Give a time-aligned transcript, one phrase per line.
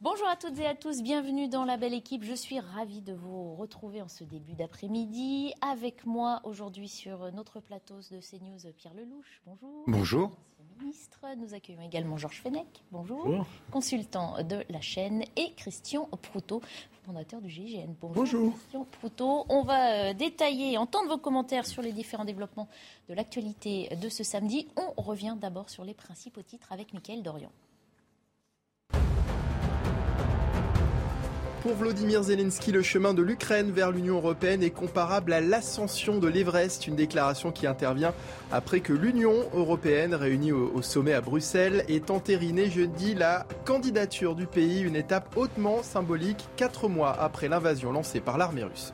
[0.00, 2.22] Bonjour à toutes et à tous, bienvenue dans la belle équipe.
[2.22, 5.52] Je suis ravie de vous retrouver en ce début d'après-midi.
[5.60, 9.42] Avec moi aujourd'hui sur notre plateau de CNews, Pierre Lelouch.
[9.44, 9.82] Bonjour.
[9.88, 10.30] Bonjour.
[10.78, 11.18] Ministre.
[11.36, 12.84] Nous accueillons également Georges Fenech.
[12.92, 13.44] Bonjour.
[13.72, 15.24] Consultant de la chaîne.
[15.34, 16.62] Et Christian Proutot,
[17.04, 17.96] fondateur du GIGN.
[18.00, 18.52] Bonjour.
[18.52, 19.46] Christian Proutot.
[19.48, 22.68] On va euh, détailler, entendre vos commentaires sur les différents développements
[23.08, 24.68] de l'actualité de ce samedi.
[24.76, 27.50] On revient d'abord sur les principaux titres avec Mickaël Dorian.
[31.62, 36.28] Pour Vladimir Zelensky, le chemin de l'Ukraine vers l'Union européenne est comparable à l'ascension de
[36.28, 38.14] l'Everest, une déclaration qui intervient
[38.52, 44.46] après que l'Union européenne, réunie au, sommet à Bruxelles, ait entériné jeudi la candidature du
[44.46, 48.92] pays, une étape hautement symbolique, quatre mois après l'invasion lancée par l'armée russe.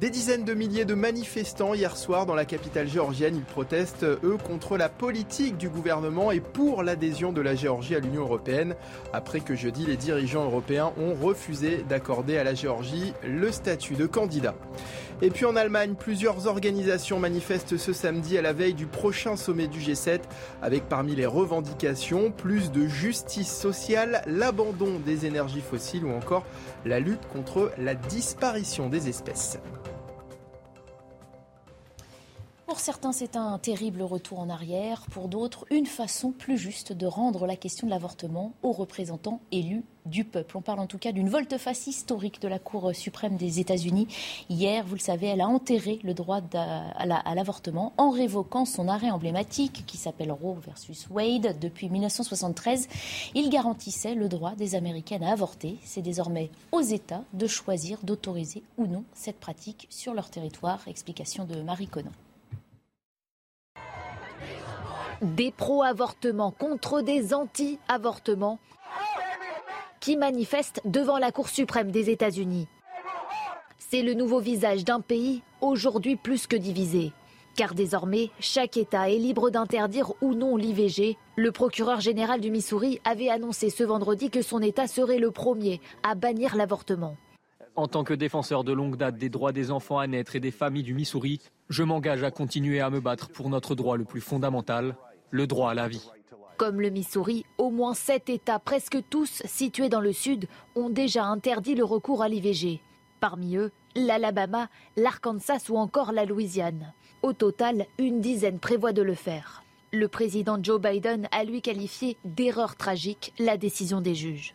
[0.00, 3.34] Des dizaines de milliers de manifestants hier soir dans la capitale géorgienne.
[3.34, 8.00] Ils protestent, eux, contre la politique du gouvernement et pour l'adhésion de la Géorgie à
[8.00, 8.74] l'Union européenne,
[9.14, 14.04] après que jeudi, les dirigeants européens ont refusé d'accorder à la Géorgie le statut de
[14.04, 14.54] candidat.
[15.22, 19.66] Et puis en Allemagne, plusieurs organisations manifestent ce samedi à la veille du prochain sommet
[19.66, 20.20] du G7,
[20.60, 26.44] avec parmi les revendications plus de justice sociale, l'abandon des énergies fossiles ou encore
[26.84, 29.58] la lutte contre la disparition des espèces.
[32.66, 35.06] Pour certains, c'est un terrible retour en arrière.
[35.12, 39.84] Pour d'autres, une façon plus juste de rendre la question de l'avortement aux représentants élus
[40.04, 40.56] du peuple.
[40.56, 44.08] On parle en tout cas d'une volte-face historique de la Cour suprême des États-Unis.
[44.50, 49.10] Hier, vous le savez, elle a enterré le droit à l'avortement en révoquant son arrêt
[49.10, 51.56] emblématique qui s'appelle Roe versus Wade.
[51.60, 52.88] Depuis 1973,
[53.36, 55.78] il garantissait le droit des Américaines à avorter.
[55.84, 60.80] C'est désormais aux États de choisir d'autoriser ou non cette pratique sur leur territoire.
[60.88, 62.10] Explication de Marie Conan.
[65.22, 68.58] Des pro-avortements contre des anti-avortements
[70.00, 72.68] qui manifestent devant la Cour suprême des États-Unis.
[73.78, 77.12] C'est le nouveau visage d'un pays aujourd'hui plus que divisé.
[77.56, 81.16] Car désormais, chaque État est libre d'interdire ou non l'IVG.
[81.36, 85.80] Le procureur général du Missouri avait annoncé ce vendredi que son État serait le premier
[86.02, 87.16] à bannir l'avortement.
[87.74, 90.50] En tant que défenseur de longue date des droits des enfants à naître et des
[90.50, 94.22] familles du Missouri, je m'engage à continuer à me battre pour notre droit le plus
[94.22, 94.96] fondamental,
[95.30, 96.08] le droit à la vie.
[96.56, 101.24] Comme le Missouri, au moins sept États, presque tous situés dans le Sud, ont déjà
[101.24, 102.80] interdit le recours à l'IVG.
[103.20, 106.92] Parmi eux, l'Alabama, l'Arkansas ou encore la Louisiane.
[107.22, 109.64] Au total, une dizaine prévoit de le faire.
[109.92, 114.54] Le président Joe Biden a lui qualifié d'erreur tragique la décision des juges.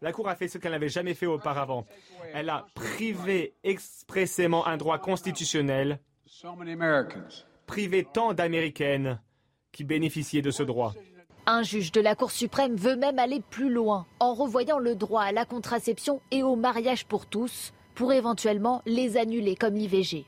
[0.00, 1.86] La Cour a fait ce qu'elle n'avait jamais fait auparavant.
[2.34, 6.00] Elle a privé expressément un droit constitutionnel,
[7.66, 9.20] privé tant d'Américaines
[9.72, 10.94] qui bénéficiaient de ce droit.
[11.46, 15.22] Un juge de la Cour suprême veut même aller plus loin en revoyant le droit
[15.22, 20.24] à la contraception et au mariage pour tous pour éventuellement les annuler comme l'IVG.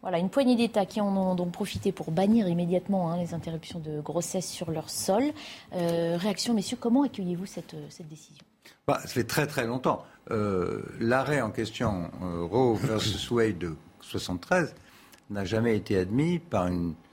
[0.00, 3.80] Voilà, une poignée d'États qui en ont donc profité pour bannir immédiatement hein, les interruptions
[3.80, 5.24] de grossesse sur leur sol.
[5.74, 8.44] Euh, réaction, messieurs, comment accueillez-vous cette, cette décision?
[8.86, 10.04] Bah, Ça fait très très longtemps.
[10.30, 14.74] Euh, l'arrêt en question, euh, Roe versus Wade de 73,
[15.30, 17.11] n'a jamais été admis par une euh,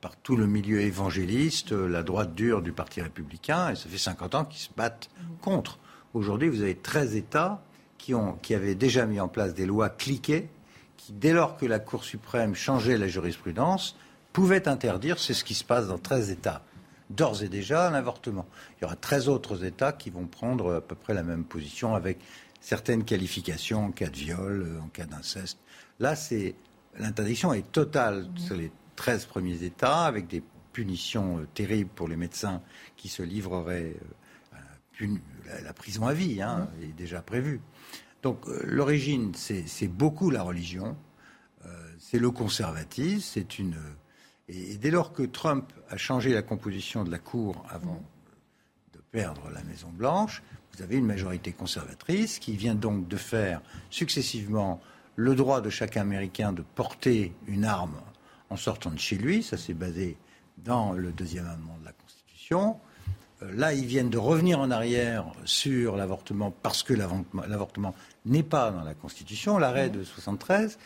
[0.00, 3.98] par tout le milieu évangéliste, euh, la droite dure du Parti républicain, et ça fait
[3.98, 5.08] 50 ans qu'ils se battent
[5.40, 5.78] contre.
[6.14, 7.62] Aujourd'hui, vous avez 13 États
[7.98, 10.48] qui, ont, qui avaient déjà mis en place des lois cliquées,
[10.96, 13.96] qui, dès lors que la Cour suprême changeait la jurisprudence,
[14.32, 16.62] pouvaient interdire, c'est ce qui se passe dans 13 États,
[17.10, 18.46] d'ores et déjà l'avortement.
[18.78, 21.94] Il y aura 13 autres États qui vont prendre à peu près la même position
[21.94, 22.18] avec
[22.60, 25.58] certaines qualifications en cas de viol, en cas d'inceste.
[26.00, 26.54] Là, c'est
[26.98, 28.70] l'interdiction est totale les
[29.02, 32.62] 13 premiers États, avec des punitions euh, terribles pour les médecins
[32.96, 33.96] qui se livreraient
[34.52, 35.16] à euh,
[35.64, 36.82] la, prison à vie, hein, mmh.
[36.84, 37.60] est déjà prévue.
[38.22, 40.96] Donc euh, l'origine, c'est beaucoup la religion,
[41.98, 43.76] c'est le conservatisme, c'est une...
[44.48, 48.94] Et, dès lors que Trump a changé la composition de la Cour avant mmh.
[48.94, 50.44] de perdre la Maison-Blanche,
[50.74, 54.80] vous avez une majorité conservatrice qui vient donc de faire successivement
[55.16, 58.00] le droit de chaque Américain de porter une arme
[58.52, 59.42] en sortant de chez lui.
[59.42, 60.16] Ça s'est basé
[60.58, 62.76] dans le deuxième amendement de la Constitution.
[63.42, 67.94] Euh, là, ils viennent de revenir en arrière sur l'avortement parce que l'avortement
[68.26, 69.58] n'est pas dans la Constitution.
[69.58, 70.78] L'arrêt de 73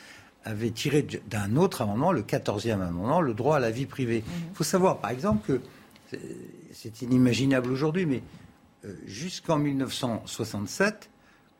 [0.44, 4.22] avait tiré d'un autre amendement, le 14e amendement, le droit à la vie privée.
[4.28, 5.60] Il faut savoir, par exemple, que
[6.72, 8.22] c'est inimaginable aujourd'hui, mais
[8.84, 11.10] euh, jusqu'en 1967,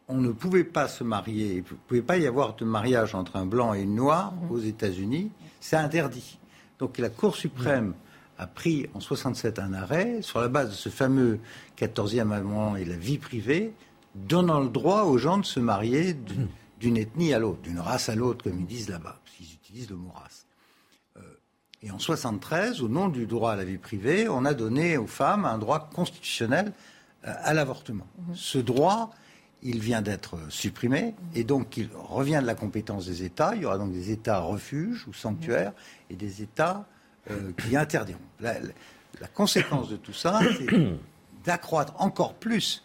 [0.09, 3.35] on ne pouvait pas se marier, il ne pouvait pas y avoir de mariage entre
[3.35, 4.50] un blanc et une noire mhm.
[4.52, 5.32] aux États-Unis.
[5.69, 6.39] C'est interdit.
[6.79, 7.95] Donc la Cour suprême
[8.39, 11.41] a pris en 67 un arrêt sur la base de ce fameux
[11.77, 13.73] 14e amendement et la vie privée,
[14.15, 16.47] donnant le droit aux gens de se marier mhm.
[16.79, 19.91] d'une ethnie à l'autre, d'une race à l'autre, comme ils disent là-bas, parce qu'ils utilisent
[19.91, 20.47] le mot race.
[21.17, 21.21] Euh,
[21.83, 25.09] et en 73, au nom du droit à la vie privée, on a donné aux
[25.09, 26.73] femmes un droit constitutionnel
[27.27, 28.07] euh, à l'avortement.
[28.29, 28.37] Mhm.
[28.37, 29.11] Ce droit,
[29.67, 33.55] il vient d'être supprimé et donc il revient de la compétence des États.
[33.57, 35.73] Il y aura donc des États refuges ou sanctuaires
[36.09, 36.87] et des États
[37.31, 38.21] euh, qui interdiront.
[38.41, 38.55] La,
[39.35, 40.67] conséquence de tout ça, c'est
[41.45, 42.85] d'accroître encore plus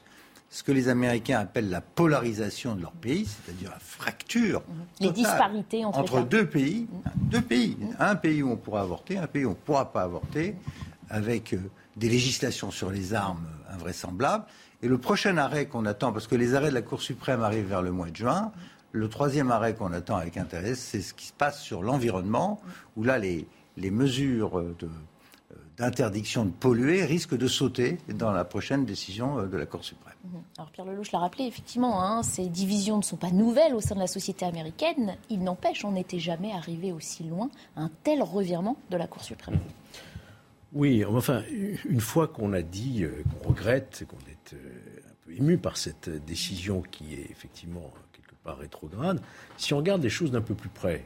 [0.50, 4.64] ce que les Américains appellent la polarisation de leur pays, c'est-à-dire la fracture
[5.00, 9.46] les disparités entre, deux pays, deux pays, un pays où on pourra avorter, un pays
[9.46, 10.56] où on ne pourra pas avorter,
[11.10, 11.60] avec euh,
[11.96, 14.46] des législations sur les armes invraisemblables
[14.84, 17.68] et le prochain arrêt qu'on attend, parce que les arrêts de la Cour suprême arrivent
[17.68, 18.52] vers le mois de juin,
[18.92, 22.60] le troisième arrêt qu'on attend avec intérêt, c'est ce qui se passe sur l'environnement,
[22.98, 23.48] où là, les,
[23.78, 24.76] les mesures euh,
[25.78, 30.14] d'interdiction de polluer risquent de sauter dans la prochaine décision euh, de la Cour suprême.
[30.24, 30.38] Mmh.
[30.58, 33.96] Alors Pierre Lelouch l'a rappelé, effectivement, hein, ces divisions ne sont pas nouvelles au sein
[33.96, 35.16] de la société américaine.
[35.30, 39.60] Il n'empêche, on n'était jamais arrivé aussi loin, un tel revirement de la Cour suprême.
[40.74, 41.44] Oui, enfin,
[41.86, 44.58] une fois qu'on a dit euh, qu'on regrette, qu'on est euh,
[45.10, 49.22] un peu ému par cette décision qui est effectivement quelque part rétrograde,
[49.58, 51.06] si on regarde les choses d'un peu plus près,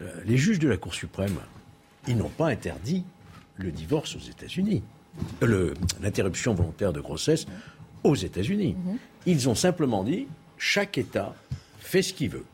[0.00, 1.38] euh, les juges de la Cour suprême,
[2.06, 3.04] ils n'ont pas interdit
[3.56, 4.82] le divorce aux États-Unis,
[6.00, 7.46] l'interruption volontaire de grossesse
[8.04, 8.74] aux États-Unis.
[8.74, 8.98] Mhm.
[9.26, 10.28] Ils ont simplement dit
[10.58, 11.34] chaque État
[11.78, 12.44] fait ce qu'il veut.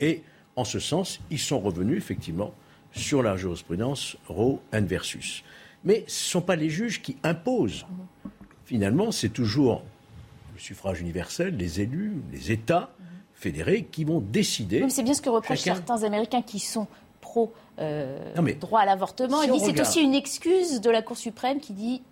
[0.00, 0.22] Et
[0.56, 2.54] en ce sens, ils sont revenus effectivement
[2.92, 5.44] sur la jurisprudence Roe versus.
[5.84, 7.86] Mais ce ne sont pas les juges qui imposent.
[8.68, 9.82] Finalement, c'est toujours
[10.52, 12.90] le suffrage universel, les élus, les États
[13.32, 14.86] fédérés qui vont décider.
[14.90, 16.86] c'est bien ce que reprochent certains Américains qui sont
[17.22, 19.38] pro euh, droit à l'avortement.
[19.58, 22.02] C'est aussi une excuse de la Cour suprême qui dit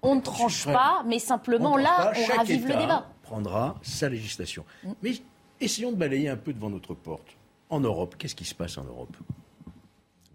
[0.00, 3.06] on ne tranche pas, mais simplement là, on ravive le débat.
[3.22, 4.64] prendra sa législation.
[4.84, 4.92] Mm.
[5.02, 5.12] Mais
[5.60, 7.36] essayons de balayer un peu devant notre porte.
[7.68, 9.14] En Europe, qu'est-ce qui se passe en Europe?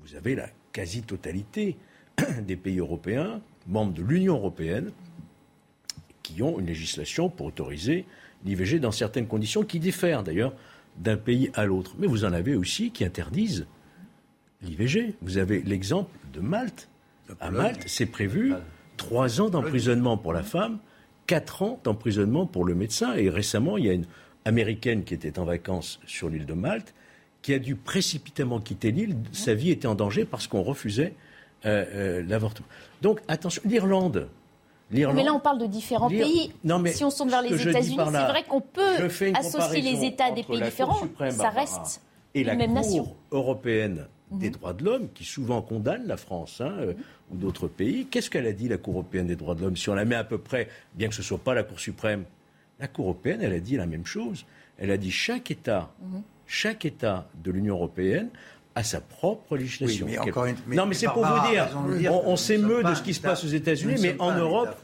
[0.04, 1.76] Vous avez la quasi-totalité
[2.42, 4.92] des pays européens, membres de l'Union européenne,
[6.24, 8.06] qui ont une législation pour autoriser
[8.46, 10.54] l'IVG dans certaines conditions qui diffèrent d'ailleurs
[10.98, 11.96] d'un pays à l'autre.
[11.98, 13.68] Mais vous en avez aussi qui interdisent
[14.62, 15.16] l'IVG.
[15.22, 16.90] Vous avez l'exemple de Malte.
[17.40, 18.54] À Malte, c'est prévu
[18.98, 20.80] trois ans d'emprisonnement pour la femme,
[21.28, 23.14] quatre ans d'emprisonnement pour le médecin.
[23.14, 24.06] Et récemment, il y a une
[24.46, 26.94] américaine qui était en vacances sur l'île de Malte
[27.42, 29.16] qui a dû précipitamment quitter l'île.
[29.32, 31.14] Sa vie était en danger parce qu'on refusait
[31.66, 32.68] euh, euh, l'avortement.
[33.02, 34.28] Donc attention, l'Irlande.
[34.92, 36.52] Mais là, on parle de différents pays.
[36.94, 38.98] si on sonde vers les États-Unis, c'est vrai qu'on peut
[39.36, 41.08] associer les États des pays différents.
[41.30, 42.02] ça reste
[42.34, 44.54] et la même Cour européenne des mhm.
[44.54, 46.94] droits de l'homme, qui souvent condamne la France hein, euh,
[47.32, 48.06] ou d'autres pays.
[48.06, 50.16] Qu'est-ce qu'elle a dit, la Cour européenne des droits de l'homme Si on la met
[50.16, 52.24] à peu près, bien que ce ne soit pas la Cour suprême,
[52.80, 54.46] la Cour européenne, elle a dit la même chose.
[54.78, 56.22] Elle a dit chaque État, mhm.
[56.48, 58.30] chaque État de l'Union européenne
[58.76, 60.08] à sa propre législation.
[60.68, 61.68] non, mais c'est pour vous dire,
[62.10, 64.76] on, s'émeut de ce qui se passe aux États-Unis, mais en Europe,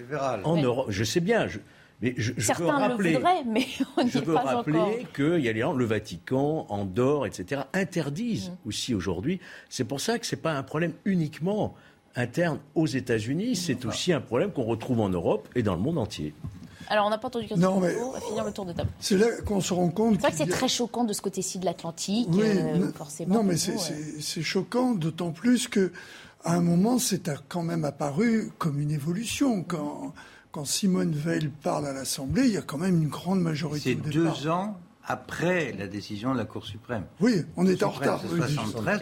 [0.43, 1.47] en Europe, je sais bien.
[1.47, 1.59] Je,
[2.01, 3.65] mais je, Certains veux rappeler, le voudraient, mais
[3.97, 8.67] on je veux rappeler qu'il y a les, le Vatican, Andorre, etc., interdisent mm.
[8.67, 9.39] aussi aujourd'hui.
[9.67, 11.73] C'est pour ça que ce n'est pas un problème uniquement
[12.15, 15.97] interne aux États-Unis, c'est aussi un problème qu'on retrouve en Europe et dans le monde
[15.97, 16.33] entier.
[16.89, 18.89] Alors, on n'a pas entendu non, mais on va finir le tour de table.
[18.99, 20.15] C'est là qu'on se rend compte.
[20.15, 23.35] C'est vrai que c'est très choquant de ce côté-ci de l'Atlantique, oui, euh, forcément.
[23.35, 25.91] Non, mais c'est choquant, d'autant plus que
[26.43, 29.63] à un moment, c'est quand même apparu comme une évolution.
[29.63, 30.13] Quand,
[30.51, 33.97] quand Simone Veil parle à l'Assemblée, il y a quand même une grande majorité.
[34.01, 37.03] C'est deux ans après la décision de la Cour suprême.
[37.19, 38.21] Oui, on est en retard.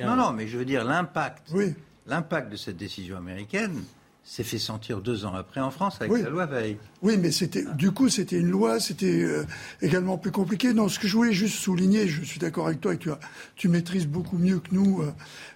[0.04, 1.50] non, non, mais je veux dire l'impact.
[1.54, 1.74] Oui.
[2.08, 3.84] L'impact de cette décision américaine,
[4.28, 6.78] s'est fait sentir deux ans après en France avec la loi Veil.
[7.04, 9.46] Oui, mais c'était du coup c'était une loi, c'était euh,
[9.84, 10.74] également plus compliqué.
[10.74, 13.20] Non, ce que je voulais juste souligner, je suis d'accord avec toi, et tu, as,
[13.56, 15.14] tu maîtrises beaucoup mieux que nous euh,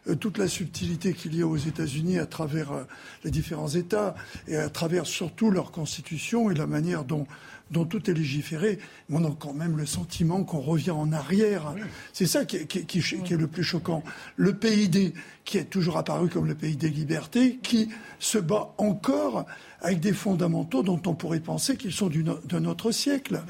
[0.08, 2.86] euh, toute la subtilité qu'il y a aux États-Unis à travers
[3.24, 4.14] les différents États
[4.48, 7.26] et à travers surtout leur constitution et la manière dont
[7.72, 8.80] dont tout est légiféré,
[9.12, 11.74] on a quand même le sentiment qu'on revient en arrière.
[12.14, 14.04] C'est ça qui est, le plus choquant.
[14.36, 15.14] Le PID,
[15.46, 19.46] qui est toujours apparu comme le pays des libertés, qui se bat encore
[19.82, 22.10] avec des fondamentaux dont on pourrait penser qu'ils sont
[22.46, 23.42] d'un autre siècle.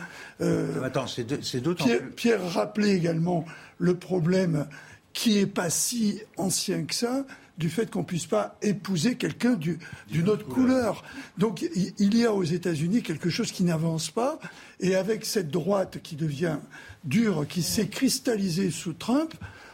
[0.41, 3.45] Euh, Attends, c'est d'autant Pierre, Pierre rappelait également
[3.77, 4.67] le problème
[5.13, 7.25] qui est pas si ancien que ça
[7.59, 11.03] du fait qu'on puisse pas épouser quelqu'un d'une autre couleur.
[11.37, 14.39] Donc il y a aux États-Unis quelque chose qui n'avance pas,
[14.79, 16.57] et avec cette droite qui devient
[17.03, 19.33] dure, qui s'est cristallisée sous Trump,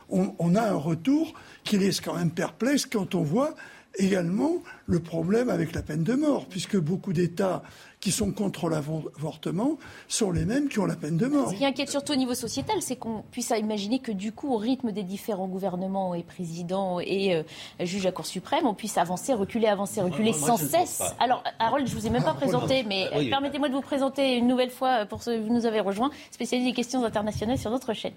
[0.10, 3.56] on, on, a un retour qui laisse quand même perplexe quand on voit
[3.98, 7.64] également le problème avec la peine de mort, puisque beaucoup d'États
[8.06, 11.50] qui sont contre l'avortement sont les mêmes qui ont la peine de mort.
[11.50, 14.58] Ce qui inquiète surtout au niveau sociétal, c'est qu'on puisse imaginer que du coup, au
[14.58, 17.42] rythme des différents gouvernements et présidents et euh,
[17.80, 21.02] juges à Cour suprême, on puisse avancer, reculer, avancer, reculer sans cesse.
[21.20, 24.46] Alors, Harold, je vous ai même pas ah, présenté, mais permettez-moi de vous présenter une
[24.46, 28.14] nouvelle fois pour ceux qui nous avez rejoint, spécialiste des questions internationales sur notre chaîne.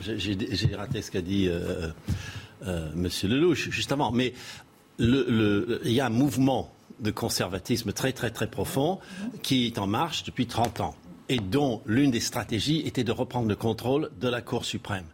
[0.00, 1.92] J'ai raté ce qu'a dit euh,
[2.66, 4.32] euh, Monsieur Lelouch, justement, mais
[4.98, 8.98] il y a un mouvement de conservatisme très très très profond
[9.42, 10.94] qui est en marche depuis 30 ans
[11.28, 15.06] et dont l'une des stratégies était de reprendre le contrôle de la Cour suprême.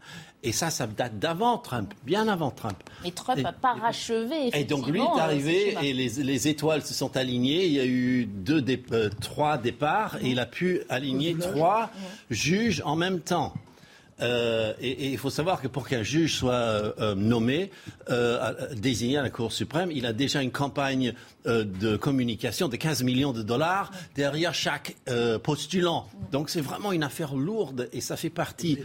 [0.45, 2.79] Et ça, ça date d'avant Trump, bien avant Trump.
[3.03, 4.51] Mais Trump n'a pas rachevé.
[4.53, 7.67] Et donc lui est arrivé et les, étoiles se sont alignées.
[7.67, 11.91] Il y a eu deux, euh, trois départs et il a pu aligner trois
[12.31, 13.53] juges en même temps.
[14.21, 17.71] Euh, et, il faut savoir que pour qu'un juge soit euh, euh, nommé,
[18.77, 23.33] désigné à la Cour suprême, il a déjà une campagne de communication de 15 millions
[23.33, 24.97] de dollars derrière chaque
[25.43, 26.09] postulant.
[26.33, 28.79] Donc c'est vraiment une affaire lourde et ça fait partie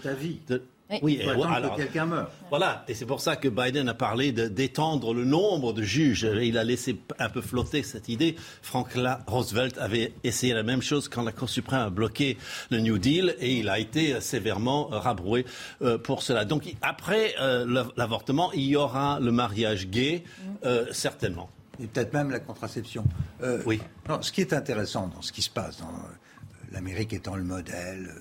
[0.47, 0.61] de,
[1.01, 2.31] oui, alors, quelqu'un meurt.
[2.49, 6.27] Voilà, et c'est pour ça que Biden a parlé d'étendre le nombre de juges.
[6.41, 8.35] Il a laissé un peu flotter cette idée.
[8.61, 12.37] Franklin Roosevelt avait essayé la même chose quand la Cour suprême a bloqué
[12.69, 15.45] le New Deal et il a été sévèrement rabroué
[15.81, 16.45] euh, pour cela.
[16.45, 20.23] Donc après euh, l'avortement, il y aura le mariage gay,
[20.65, 21.49] euh, certainement.
[21.81, 23.03] Et peut-être même la contraception.
[23.65, 23.81] oui.
[24.07, 25.91] Non, ce qui est intéressant dans ce qui se passe, dans
[26.71, 28.13] l'Amérique étant le modèle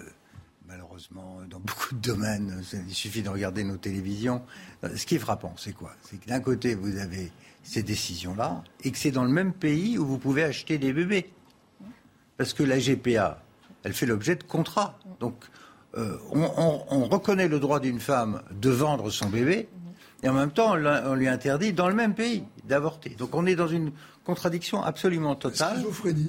[0.72, 2.62] malheureusement, dans beaucoup de domaines.
[2.88, 4.42] Il suffit de regarder nos télévisions.
[4.84, 5.94] Euh, ce qui est frappant, c'est quoi?
[6.02, 7.30] C'est que d'un côté, vous avez
[7.62, 11.30] ces décisions-là, et que c'est dans le même pays où vous pouvez acheter des bébés.
[12.36, 13.40] Parce que la GPA,
[13.84, 14.98] elle fait l'objet de contrats.
[15.20, 15.36] Donc,
[15.96, 19.68] euh, on, reconnaît le droit d'une femme de vendre son bébé,
[20.22, 23.10] et en même temps, on lui interdit dans le même pays d'avorter.
[23.18, 23.90] Donc, on est dans une
[24.24, 25.82] contradiction absolument totale,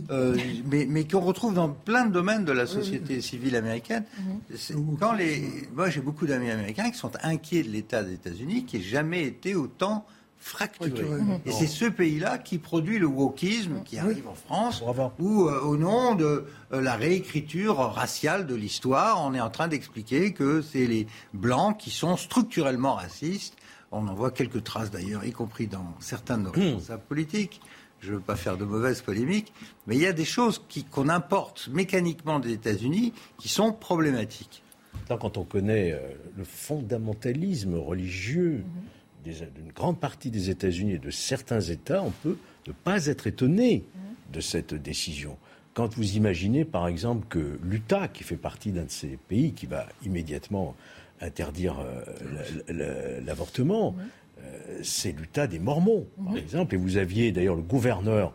[0.09, 0.35] euh,
[0.65, 4.03] mais, mais qu'on retrouve dans plein de domaines de la société civile américaine.
[4.50, 4.97] Mhm.
[5.00, 8.79] Quand les, moi, j'ai beaucoup d'amis américains qui sont inquiets de l'État des États-Unis, qui
[8.79, 10.05] n'a jamais été autant
[10.39, 11.05] fracturé.
[11.45, 14.83] Et c'est ce pays-là qui produit le wokisme qui arrive en France,
[15.19, 19.69] où, euh, au nom de euh, la réécriture raciale de l'histoire, on est en train
[19.69, 23.55] d'expliquer que c'est les blancs qui sont structurellement racistes.
[23.93, 26.59] On en voit quelques traces d'ailleurs, y compris dans certains de nos hmm.
[26.59, 27.62] responsables politiques
[28.03, 29.53] je ne veux pas faire de mauvaises polémiques,
[29.88, 34.62] mais il y a des choses qu'on importe mécaniquement des États-Unis qui sont problématiques.
[35.07, 36.00] Quand on connaît euh,
[36.35, 38.63] le fondamentalisme religieux
[39.23, 43.85] d'une grande partie des États-Unis et de certains États, on peut ne pas être étonné
[44.33, 45.38] de cette décision.
[45.73, 49.65] Quand vous imaginez, par exemple, que l'Utah, qui fait partie d'un de ces pays qui
[49.65, 50.75] va immédiatement
[51.22, 53.96] interdire euh, l'avortement,
[54.39, 56.75] euh, c'est l'Utah des Mormons, par exemple.
[56.75, 58.34] Et vous aviez d'ailleurs le gouverneur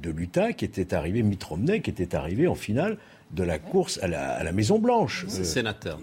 [0.00, 2.96] de l'Utah qui était arrivé, Mitt Romney, qui était arrivé en finale
[3.32, 5.26] de la course à la, Maison Blanche.
[5.28, 6.00] C'est sénateur.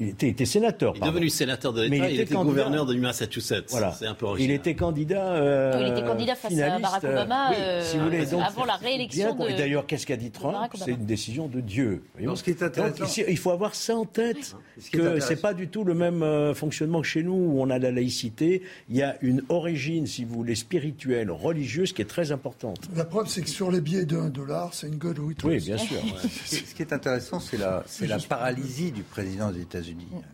[0.00, 0.94] Il était, sénateur.
[0.96, 2.08] Il est devenu sénateur de l'État.
[2.08, 3.66] Il, il, était gouverneur de Massachusetts.
[3.70, 3.92] Voilà.
[3.92, 5.34] C'est un peu Il était candidat.
[5.34, 9.34] Euh, il était candidat face à Barack Obama euh, si vous voulez, avant la réélection.
[9.34, 9.56] De...
[9.56, 12.04] D'ailleurs, qu'est-ce qu'a dit Trump C'est une décision de Dieu.
[12.34, 13.04] ce qui est intéressant...
[13.04, 14.56] Donc, il faut avoir ça en tête.
[14.80, 17.70] Ce que c'est pas du tout le même euh, fonctionnement que chez nous où on
[17.70, 18.62] a la laïcité.
[18.88, 22.78] Il y a une origine, si vous voulez, spirituelle, religieuse, qui est très importante.
[22.94, 25.98] La preuve, c'est que sur les billets d'un dollar, c'est une God Oui, bien sûr.
[26.46, 29.81] ce qui est intéressant, c'est la, la paralysie du président des États-Unis.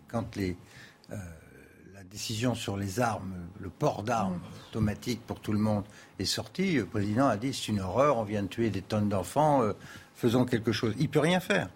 [0.09, 0.57] Quand les,
[1.13, 1.17] euh,
[1.95, 4.41] la décision sur les armes, le port d'armes
[4.71, 5.85] automatique pour tout le monde
[6.19, 9.09] est sortie, le président a dit c'est une horreur, on vient de tuer des tonnes
[9.09, 9.73] d'enfants, euh,
[10.15, 10.95] faisons quelque chose.
[10.99, 11.69] Il peut rien faire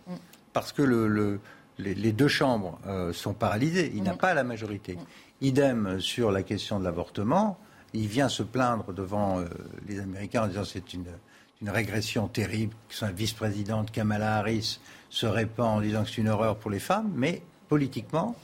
[0.53, 1.41] parce que le,
[1.79, 3.93] les, deux chambres euh, sont paralysées.
[3.95, 4.99] Il n'a pas la majorité.
[5.41, 7.59] Idem sur la question de l'avortement.
[7.95, 9.45] Il vient se plaindre devant
[9.87, 11.05] les Américains en disant c'est une,
[11.63, 16.29] une régression terrible que sa vice-présidente Kamala Harris se répand en disant que c'est une
[16.29, 18.37] horreur pour les femmes, mais politiquement,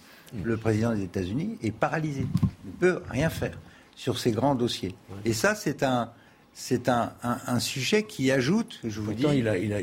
[0.43, 2.27] le président des États-Unis est paralysé.
[2.65, 3.59] Il ne peut rien faire
[3.95, 4.95] sur ces grands dossiers.
[5.27, 6.11] Et ça, c'est un,
[6.55, 9.27] c'est un, sujet qui ajoute, je vous dis,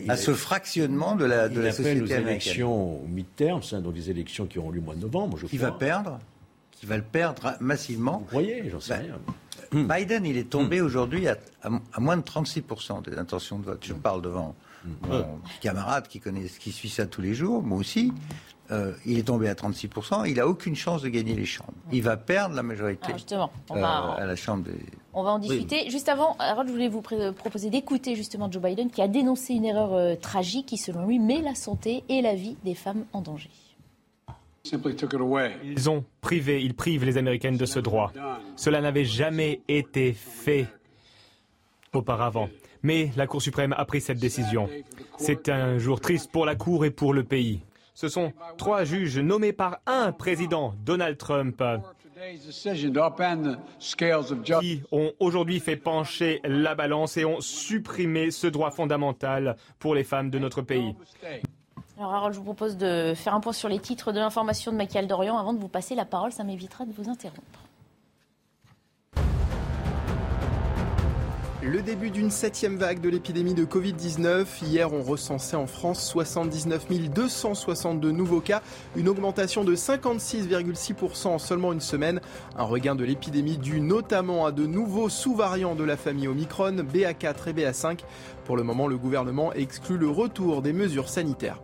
[0.10, 4.58] à ce fractionnement de la, de la société aux élections mi-terme, donc des élections qui
[4.58, 6.20] auront lieu au mois de novembre, je qui va perdre,
[6.72, 8.18] qui va le perdre massivement.
[8.18, 8.68] Vous croyez?
[8.72, 9.20] J'en sais bah,
[9.72, 9.96] rien.
[9.96, 10.86] Biden, il est tombé hmm.
[10.86, 11.38] aujourd'hui à,
[12.00, 13.86] moins de 36% des intentions de vote.
[13.86, 14.90] Je parle devant hmm.
[15.08, 18.12] mon camarade qui, connaît, qui suit ça tous les jours, moi aussi.
[18.72, 21.74] Euh, il est tombé à 36%, il n'a aucune chance de gagner les chambres.
[21.92, 24.72] Il va perdre la majorité justement, on va, euh, à la Chambre des...
[25.14, 25.88] On va en discuter.
[25.92, 29.66] Juste avant, Harold, je voulais vous proposer d'écouter justement Joe Biden qui a dénoncé une
[29.66, 33.22] erreur euh, tragique qui, selon lui, met la santé et la vie des femmes en
[33.22, 33.52] danger.
[35.64, 38.12] Ils ont privé, ils privent les Américaines de ce droit.
[38.56, 40.68] Cela n'avait jamais été fait
[41.94, 42.50] auparavant.
[42.82, 44.68] Mais la Cour suprême a pris cette décision.
[45.18, 47.62] C'est un jour triste pour la Cour et pour le pays.
[47.96, 51.64] Ce sont trois juges nommés par un président, Donald Trump,
[54.44, 60.04] qui ont aujourd'hui fait pencher la balance et ont supprimé ce droit fondamental pour les
[60.04, 60.94] femmes de notre pays.
[61.98, 64.78] Alors, Harold, je vous propose de faire un point sur les titres de l'information de
[64.78, 66.34] Michael Dorian avant de vous passer la parole.
[66.34, 67.65] Ça m'évitera de vous interrompre.
[71.68, 74.46] Le début d'une septième vague de l'épidémie de Covid-19.
[74.62, 78.62] Hier, on recensait en France 79 262 nouveaux cas,
[78.96, 82.22] une augmentation de 56,6% en seulement une semaine.
[82.56, 87.50] Un regain de l'épidémie dû notamment à de nouveaux sous-variants de la famille Omicron, BA4
[87.50, 88.02] et BA5.
[88.44, 91.64] Pour le moment, le gouvernement exclut le retour des mesures sanitaires.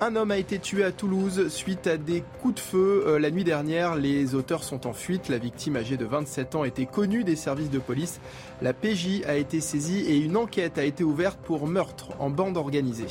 [0.00, 3.30] Un homme a été tué à Toulouse suite à des coups de feu euh, la
[3.30, 3.94] nuit dernière.
[3.94, 5.28] Les auteurs sont en fuite.
[5.28, 8.20] La victime âgée de 27 ans était connue des services de police.
[8.60, 12.56] La PJ a été saisie et une enquête a été ouverte pour meurtre en bande
[12.56, 13.06] organisée.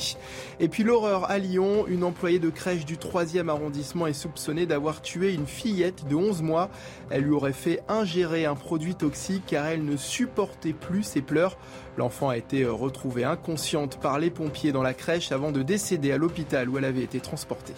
[0.60, 5.00] Et puis l'horreur à Lyon, une employée de crèche du 3e arrondissement est soupçonnée d'avoir
[5.00, 6.68] tué une fillette de 11 mois.
[7.08, 11.56] Elle lui aurait fait ingérer un produit toxique car elle ne supportait plus ses pleurs.
[11.96, 16.18] L'enfant a été retrouvée inconsciente par les pompiers dans la crèche avant de décéder à
[16.18, 17.74] l'hôpital elle avait été transportée.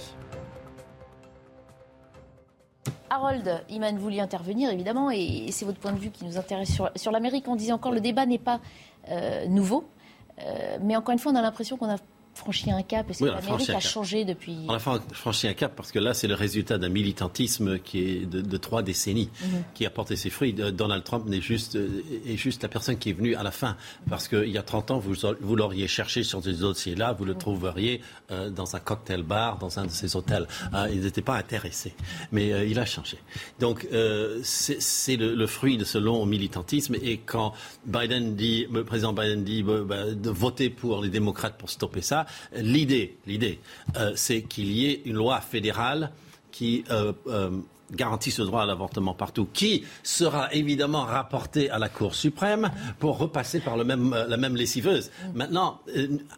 [3.10, 7.12] Harold Iman voulait intervenir évidemment et c'est votre point de vue qui nous intéresse sur,
[7.12, 7.46] l'Amérique.
[7.48, 8.60] On disait encore le débat n'est pas
[9.08, 9.84] euh, nouveau,
[10.40, 11.98] euh, mais encore une fois on a l'impression qu'on a
[12.36, 15.90] franchi un cap Est-ce que l'Amérique a, changé depuis On a franchi un cap parce
[15.90, 19.64] que là, c'est le résultat d'un militantisme qui est de, trois décennies mhm.
[19.74, 20.54] qui a porté ses fruits.
[20.58, 23.50] Euh, Donald Trump n'est juste, euh, est juste la personne qui est venue à la
[23.50, 23.76] fin.
[24.08, 27.34] Parce qu'il y a 30 ans, vous, vous l'auriez cherché sur ces dossiers-là, vous le
[27.34, 30.46] trouveriez euh, dans un cocktail bar, dans un de ces hôtels.
[30.92, 31.94] il n'était pas intéressé.
[32.32, 33.18] Mais il a changé.
[33.60, 33.86] Donc,
[34.42, 36.96] c'est le, fruit de ce long militantisme.
[37.02, 37.52] Et quand
[37.86, 42.25] Biden dit, le président Biden dit bah, de voter pour les démocrates pour stopper ça,
[42.54, 43.16] L'idée,
[43.96, 46.10] euh, c'est qu'il y ait une loi fédérale
[46.50, 47.50] qui euh, euh,
[47.92, 53.18] garantit ce droit à l'avortement partout, qui sera évidemment rapportée à la Cour suprême pour
[53.18, 55.10] repasser par le même, la même lessiveuse.
[55.34, 55.80] Maintenant,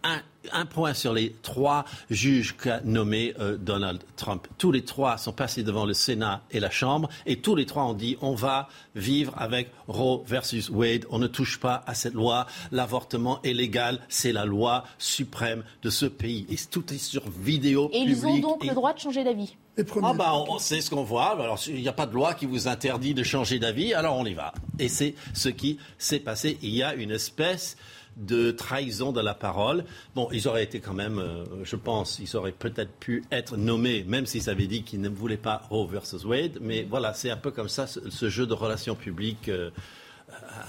[0.05, 0.21] un,
[0.53, 4.47] un point sur les trois juges qu'a nommé euh, Donald Trump.
[4.59, 7.85] Tous les trois sont passés devant le Sénat et la Chambre et tous les trois
[7.85, 11.07] ont dit on va vivre avec Roe versus Wade.
[11.11, 12.47] On ne touche pas à cette loi.
[12.73, 14.01] L'avortement est légal.
[14.09, 16.47] C'est la loi suprême de ce pays.
[16.51, 17.91] Et tout est sur vidéo.
[17.93, 19.57] Et ils ont donc le droit de changer d'avis.
[20.03, 21.33] Ah bah, sait ce qu'on voit.
[21.33, 23.95] Alors, il n'y a pas de loi qui vous interdit de changer d'avis.
[23.95, 24.53] Alors, on y va.
[24.79, 26.59] Et c'est ce qui s'est passé.
[26.63, 27.77] Il y a une espèce
[28.19, 29.85] de trahison de la parole.
[30.15, 34.05] Bon, ils auraient été quand même, euh, je pense, ils auraient peut-être pu être nommés,
[34.05, 36.59] même s'ils avaient dit qu'ils ne voulaient pas Roe versus Wade.
[36.61, 39.71] Mais voilà, c'est un peu comme ça, ce, jeu de relations publiques euh,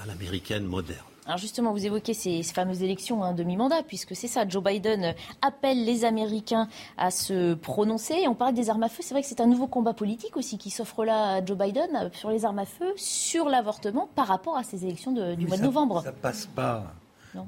[0.04, 1.06] à l'américaine moderne.
[1.30, 5.86] Alors justement, vous évoquez ces, fameuses élections un demi-mandat, puisque c'est ça, Joe Biden appelle
[5.86, 8.28] les Américains à se prononcer.
[8.28, 10.58] On parle des armes à feu, c'est vrai que c'est un nouveau combat politique aussi
[10.58, 14.58] qui s'offre là à Joe Biden sur les armes à feu, sur l'avortement par rapport
[14.58, 16.02] à ces élections du mois de novembre.
[16.04, 16.96] Ça passe pas.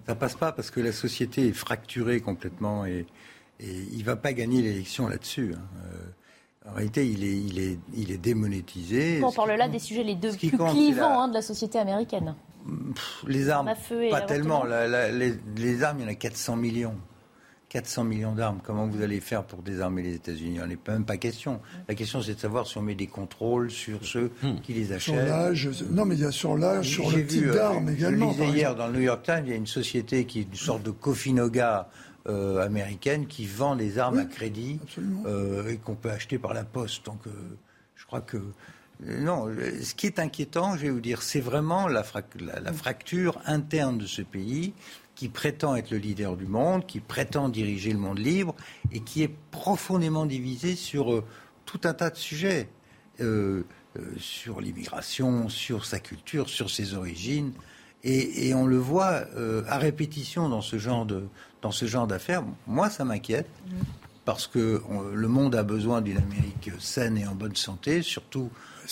[0.06, 3.08] Ça passe pas parce que la société est fracturée complètement et,
[3.60, 5.54] il ne va pas gagner l'élection là-dessus.
[5.56, 5.62] Hein.
[5.86, 5.98] Euh,
[6.70, 9.22] en réalité, il est, il est, il est démonétisé.
[9.24, 12.36] On parle là des sujets les deux plus clivants hein, de la société américaine.
[13.28, 13.74] les armes,
[14.12, 14.64] pas tellement.
[14.64, 16.96] les, les, armes, il y en a 400 millions.
[17.70, 20.60] 400 millions d'armes, comment vous allez faire pour désarmer les États-Unis?
[20.62, 21.62] On n'est même pas question.
[21.88, 24.60] La question, c'est de savoir si on met des contrôles sur ceux hmm.
[24.62, 25.16] qui les achètent.
[25.16, 28.34] Sur l'âge, non, mais il y a sur l'âge, sur le type euh, d'armes également.
[28.34, 30.44] Je lisais hier dans le New York Times, il y a une société qui est
[30.44, 31.88] une sorte de Kofinoga
[32.28, 34.80] euh, américaine qui vend les armes à crédit
[35.26, 37.06] euh, et qu'on peut acheter par la poste.
[37.06, 37.22] Donc,
[37.96, 38.38] je crois que
[39.04, 39.48] non,
[39.82, 42.04] ce qui est inquiétant, je vais vous dire, c'est vraiment la,
[42.40, 44.74] la, fracture interne de ce pays
[45.16, 48.56] qui prétend être le leader du monde, qui prétend diriger le monde libre
[48.92, 51.24] et qui est profondément divisé sur euh,
[51.66, 52.70] tout un tas de sujets,
[53.20, 53.64] euh,
[53.98, 57.54] euh, sur l'immigration, sur sa culture, sur ses origines.
[58.04, 59.28] Et, on le voit
[59.68, 61.28] à répétition dans ce genre de
[61.62, 62.44] dans ce genre d'affaires.
[62.68, 63.50] Moi, ça m'inquiète.
[63.68, 63.74] Mm.
[64.24, 64.82] Parce que
[65.14, 68.52] le monde a besoin d'une Amérique saine et en bonne santé, surtout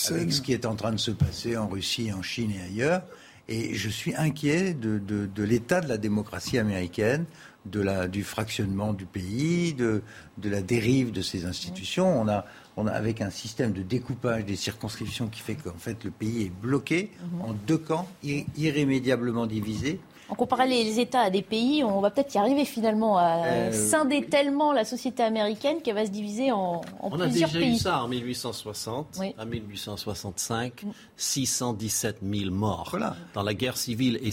[0.10, 3.04] avec ce qui est en train de se passer en Russie, en Chine et ailleurs.
[3.48, 7.26] Et je suis inquiet de, l'état de la démocratie américaine,
[7.66, 10.02] de la, du fractionnement du pays, de,
[10.38, 12.20] de la dérive de ses institutions.
[12.20, 12.46] On a,
[12.78, 16.44] on a, avec un système de découpage des circonscriptions qui fait qu'en fait le pays
[16.44, 17.42] est bloqué mhm.
[17.42, 22.34] en deux camps, irrémédiablement divisés en comparant les États à des pays, on va peut-être
[22.36, 26.82] y arriver finalement à euh, scinder tellement la société américaine qu'elle va se diviser en,
[27.12, 27.20] plusieurs pays.
[27.20, 30.86] On a déjà eu ça en 1860, en 1865,
[31.18, 32.98] 617 000 morts
[33.34, 34.20] dans la guerre civile.
[34.22, 34.32] Et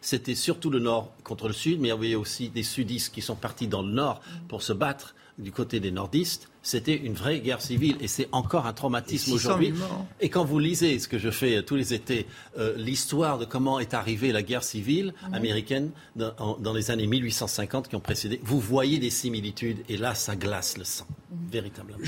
[0.00, 3.22] c'était surtout le nord contre le sud, mais il y avait aussi des sudistes qui
[3.22, 7.40] sont partis dans le nord pour se battre du côté des nordistes, c'était une vraie
[7.40, 9.72] guerre civile et c'est encore un traumatisme aujourd'hui.
[10.20, 12.26] Et quand vous lisez ce que je fais tous les étés,
[12.58, 17.96] euh, l'histoire de comment est arrivée la guerre civile américaine dans, les années 1850 qui
[17.96, 21.38] ont précédé, vous voyez des similitudes et là, ça glace le sang, mhm.
[21.50, 21.98] véritablement.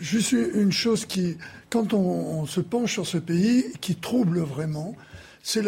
[0.00, 1.36] Je, suis une chose qui,
[1.68, 4.96] quand on, se penche sur ce pays, qui trouble vraiment,
[5.42, 5.64] c'est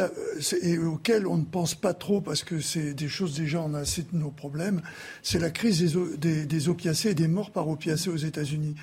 [0.62, 3.80] et auquel on ne pense pas trop parce que c'est des choses déjà on a
[3.80, 4.82] assez de nos problèmes,
[5.22, 8.74] c'est la crise des, des, opiacés et des morts par opiacés aux États-Unis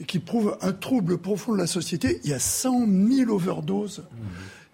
[0.00, 2.20] et qui prouve un trouble profond de la société.
[2.24, 4.04] Il y a 100 000 overdoses.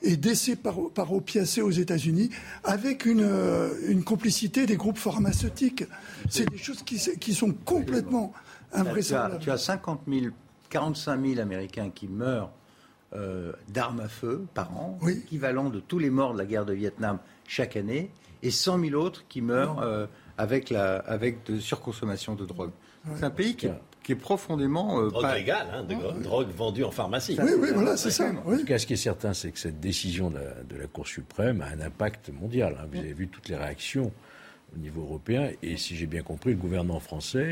[0.03, 2.29] et décès par, par opiacés aux États-Unis,
[2.63, 3.27] avec une,
[3.89, 5.85] une, complicité des groupes pharmaceutiques.
[6.29, 8.35] C'est des choses qui, qui sont complètement
[8.75, 9.39] invraisemblables.
[9.43, 10.27] Tu as, tu as 50 000,
[10.69, 12.53] 45 000 Américains qui meurent
[13.17, 16.73] euh, d'armes à feu par an, équivalent de tous les morts de la guerre de
[16.73, 18.11] Vietnam chaque année,
[18.43, 22.73] et 100 000 autres qui meurent euh, avec, la, avec de surconsommation de drogue.
[23.17, 25.01] C'est un pays qui est, profondément.
[25.01, 27.39] Euh, drogue légale, hein, de drogue vendue en pharmacie.
[27.41, 28.31] Oui, oui, voilà, c'est ça.
[28.45, 31.63] En tout cas, ce qui est certain, c'est que cette décision de la, Cour suprême
[31.63, 32.77] a un impact mondial.
[32.81, 32.87] Hein.
[32.91, 34.13] Vous avez vu toutes les réactions
[34.75, 35.51] au niveau européen.
[35.63, 37.51] Et si j'ai bien compris, le gouvernement français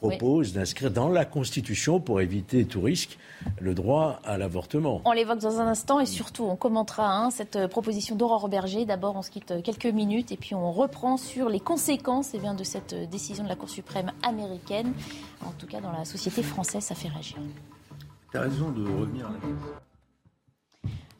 [0.00, 3.18] propose d'inscrire dans la Constitution, pour éviter tout risque,
[3.60, 5.00] le droit à l'avortement.
[5.04, 8.84] On l'évoque dans un instant et surtout, on commentera hein, cette euh, proposition d'Aurore Berger.
[8.84, 12.38] D'abord, on se quitte euh, quelques minutes et puis on reprend sur les conséquences eh
[12.38, 14.92] bien, de cette euh, décision de la Cour suprême américaine.
[15.44, 17.38] En tout cas, dans la société française, ça fait réagir.
[18.30, 19.89] Tu as raison de revenir à la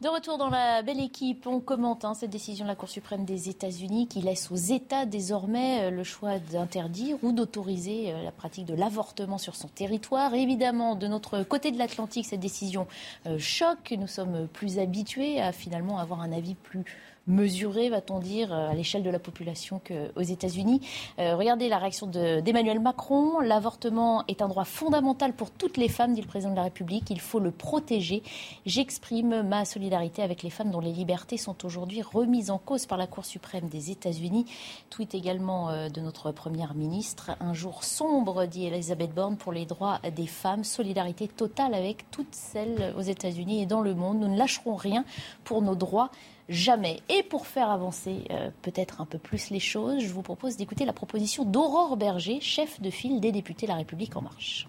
[0.01, 3.27] de retour dans la belle équipe, on commente hein, cette décision de la Cour suprême
[3.27, 8.33] des États-Unis qui laisse aux États désormais euh, le choix d'interdire ou d'autoriser euh, la
[8.33, 10.33] pratique de l'avortement sur son territoire.
[10.33, 12.87] évidemment, de notre côté de l'Atlantique, cette décision
[13.27, 13.95] euh, choque.
[13.99, 16.85] Nous sommes plus habitués à finalement avoir un avis plus
[17.27, 20.81] mesuré, va-t-on dire, euh, à l'échelle de la population qu'aux États-Unis.
[21.19, 23.41] Euh, regardez la réaction d'Emmanuel Macron.
[23.41, 27.11] L'avortement est un droit fondamental pour toutes les femmes, dit le président de la République.
[27.11, 28.23] Il faut le protéger.
[28.67, 32.99] J'exprime ma solidarité avec les femmes dont les libertés sont aujourd'hui remises en cause par
[32.99, 34.47] la Cour suprême des États-Unis.
[34.91, 37.33] Tweet également euh, de notre première ministre.
[37.41, 40.65] Un jour sombre, dit Elisabeth Borne, pour les droits des femmes.
[40.65, 44.21] Solidarité totale avec toutes celles aux États-Unis et dans le monde.
[44.21, 45.05] Nous ne lâcherons rien
[45.45, 46.11] pour nos droits
[46.51, 47.01] jamais.
[47.09, 50.85] Et pour faire avancer euh, peut-être un peu plus les choses, je vous propose d'écouter
[50.85, 54.69] la proposition d'Aurore Berger, chef de file des députés La République en marche.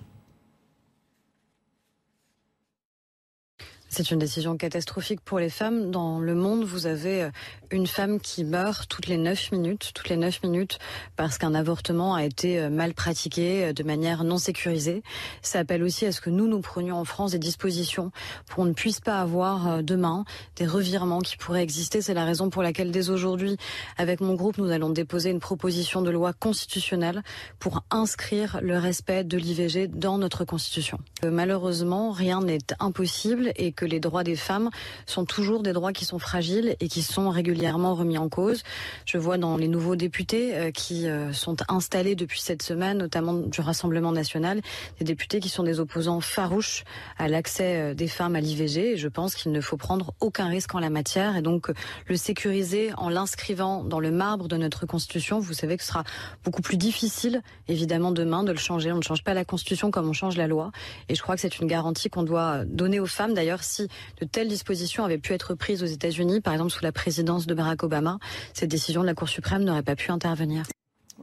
[3.93, 5.91] C'est une décision catastrophique pour les femmes.
[5.91, 7.29] Dans le monde, vous avez euh,
[7.71, 10.79] une femme qui meurt toutes les neuf minutes, toutes les neuf minutes,
[11.17, 15.03] parce qu'un avortement a été euh, mal pratiqué euh, de manière non sécurisée.
[15.41, 18.11] Ça appelle aussi à ce que nous, nous prenions en France des dispositions
[18.45, 20.23] pour qu'on ne puisse pas avoir demain
[20.55, 22.01] des revirements qui pourraient exister.
[22.01, 23.57] C'est la raison pour laquelle, dès aujourd'hui,
[23.97, 27.23] avec mon groupe, nous allons déposer une proposition de loi constitutionnelle
[27.59, 30.97] pour inscrire le respect de l'IVG dans notre Constitution.
[31.25, 34.69] Malheureusement, rien n'est impossible et que les droits des femmes
[35.07, 38.61] sont toujours des droits qui sont fragiles et qui sont régulièrement remis en cause.
[39.07, 43.33] Je vois dans les nouveaux députés euh, qui euh, sont installés depuis cette semaine, notamment
[43.33, 44.61] du Rassemblement national,
[44.99, 46.83] des députés qui sont des opposants farouches
[47.17, 48.93] à l'accès euh, des femmes à l'IVG.
[48.93, 51.71] Et je pense qu'il ne faut prendre aucun risque en la matière et donc
[52.05, 55.39] le sécuriser en l'inscrivant dans le marbre de notre Constitution.
[55.39, 56.03] Vous savez que ce sera
[56.43, 58.91] beaucoup plus difficile, évidemment, demain de le changer.
[58.91, 60.71] On ne change pas la Constitution comme on change la loi.
[61.09, 63.33] Et je crois que c'est une garantie qu'on doit donner aux femmes.
[63.33, 63.87] D'ailleurs, si
[64.19, 67.53] de telles dispositions avaient pu être prises aux États-Unis, par exemple sous la présidence de
[67.53, 68.19] Barack Obama,
[68.53, 70.63] cette décision de la Cour suprême n'aurait pas pu intervenir.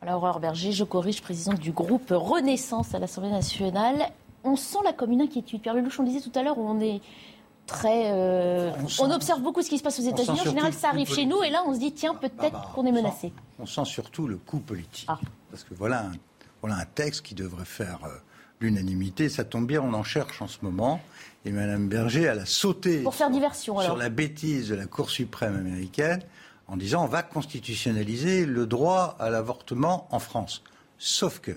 [0.01, 4.11] Voilà, Aurore Berger, je corrige, présidente du groupe Renaissance à l'Assemblée nationale.
[4.45, 5.61] On sent la commune inquiétude.
[5.61, 7.01] Pierre Lelouch, on disait tout à l'heure, on est
[7.67, 8.13] très.
[8.13, 10.41] Euh, on, observe beaucoup ce qui se passe aux États-Unis.
[10.41, 12.73] En général, ça arrive chez nous, et là, on se dit, tiens, peut-être ah bah,
[12.75, 13.33] qu'on est menacé.
[13.59, 15.07] On sent surtout le coup politique.
[15.09, 15.19] Ah.
[15.51, 16.13] Parce que voilà un,
[16.61, 17.99] voilà un texte qui devrait faire.
[18.05, 18.17] Euh,
[18.61, 19.29] l'unanimité.
[19.29, 21.01] Ça tombe bien, on en cherche en ce moment.
[21.45, 25.11] Et Mme Berger, elle a sauté Pour faire diversion, sur la bêtise de la Cour
[25.11, 26.23] suprême américaine
[26.67, 30.63] en disant on va constitutionnaliser le droit à l'avortement en France.
[30.99, 31.53] Sauf que,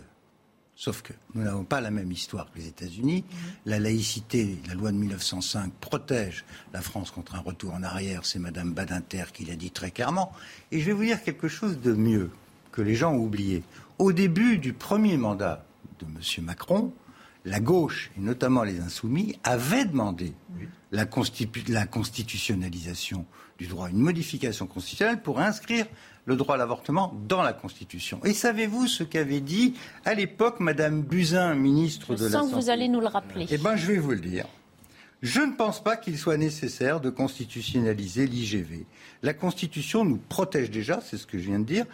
[0.75, 3.25] sauf que nous n'avons pas la même histoire que les États-Unis.
[3.65, 8.25] La laïcité, la loi de 1905 protège la France contre un retour en arrière.
[8.25, 10.31] C'est Mme Badinter qui l'a dit très clairement.
[10.71, 12.29] Et je vais vous dire quelque chose de mieux
[12.71, 13.63] que les gens ont oublié.
[13.99, 15.65] Au début du premier mandat
[16.05, 16.45] de M.
[16.45, 16.93] Macron,
[17.45, 20.33] la gauche, et notamment les insoumis, avaient demandé
[20.91, 23.25] la, constitu- la constitutionnalisation
[23.57, 25.85] du droit, une modification constitutionnelle pour inscrire
[26.25, 28.19] le droit à l'avortement dans la Constitution.
[28.23, 29.73] Et savez-vous ce qu'avait dit
[30.05, 33.07] à l'époque Madame Buzyn, ministre Je de la sens que vous Santé allez nous le
[33.07, 33.47] rappeler.
[33.49, 34.45] Eh bien, je vais vous le dire.
[35.23, 38.85] Je ne pense pas qu'il soit nécessaire de constitutionnaliser l'IGV.
[39.21, 41.85] La Constitution nous protège déjà, c'est ce que je viens de dire.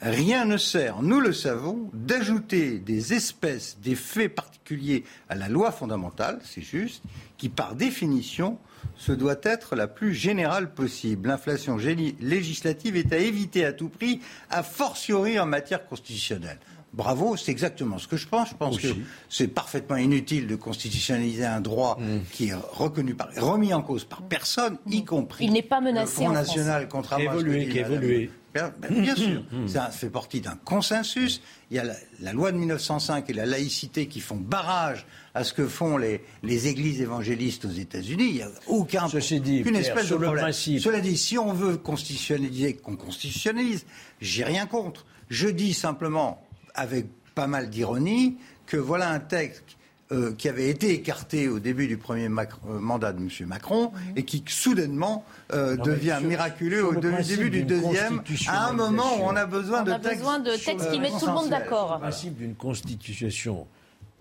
[0.00, 5.72] Rien ne sert, nous le savons, d'ajouter des espèces, des faits particuliers à la loi
[5.72, 7.02] fondamentale, c'est juste,
[7.38, 8.58] qui par définition
[8.96, 11.28] se doit être la plus générale possible.
[11.28, 11.78] L'inflation
[12.20, 16.58] législative est à éviter à tout prix, a fortiori en matière constitutionnelle.
[16.92, 18.50] Bravo, c'est exactement ce que je pense.
[18.50, 18.88] Je pense que
[19.28, 21.98] c'est parfaitement inutile de constitutionnaliser un droit
[22.30, 25.86] qui est reconnu par, remis en cause par personne, y compris Il n'est pas le
[25.86, 26.92] menacé Front en national, France.
[26.92, 28.30] contrairement à ce que dit.
[28.54, 31.42] Bien, ben, bien sûr, ça fait partie d'un consensus.
[31.70, 35.42] Il y a la, la loi de 1905 et la laïcité qui font barrage à
[35.42, 38.26] ce que font les, les églises évangélistes aux États-Unis.
[38.28, 40.44] Il n'y a aucun Ceci dit, aucune Pierre, espèce sur de le problème.
[40.44, 43.86] principe- Cela dit, si on veut constitutionnaliser, qu'on constitutionnalise,
[44.20, 45.04] j'ai rien contre.
[45.30, 46.40] Je dis simplement,
[46.74, 48.36] avec pas mal d'ironie,
[48.66, 49.64] que voilà un texte
[50.12, 53.28] euh, qui avait été écarté au début du premier euh, mandat de M.
[53.46, 58.68] Macron et qui soudainement euh, Non, devient sur- miraculeux sur au début du deuxième, à
[58.68, 60.18] un moment où on a besoin On de a textes.
[60.18, 61.94] besoin de textes qui euh, mettent tout le monde d'accord.
[61.94, 63.66] Le principe d'une constitution.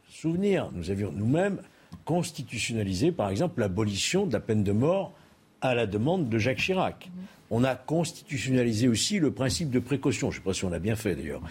[0.10, 1.58] Souvenir, nous avions nous-mêmes
[2.06, 5.12] constitutionnalisé, par exemple, l'abolition de la peine de mort
[5.62, 7.10] à la demande de Jacques Chirac.
[7.51, 10.32] On a constitutionnalisé aussi le principe de précaution.
[10.32, 11.41] Je ne sais pas si on l'a bien fait d'ailleurs.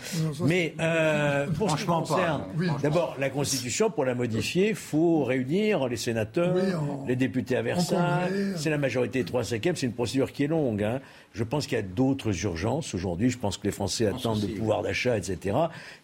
[0.40, 2.66] Mais euh, pour ce qui concerne, Oui.
[2.83, 7.57] d'abord, la Constitution, pour la modifier, il faut réunir les sénateurs, Oui, en- les députés
[7.57, 8.55] à Versailles.
[8.57, 9.76] C'est la majorité 3 cinquièmes.
[9.76, 10.83] C'est une procédure qui est longue.
[10.83, 11.00] hein.
[11.35, 13.31] Je pense qu'il y a d'autres urgences aujourd'hui.
[13.31, 14.55] Je pense que les Français attendent le souci.
[14.59, 15.57] pouvoir d'achat, etc.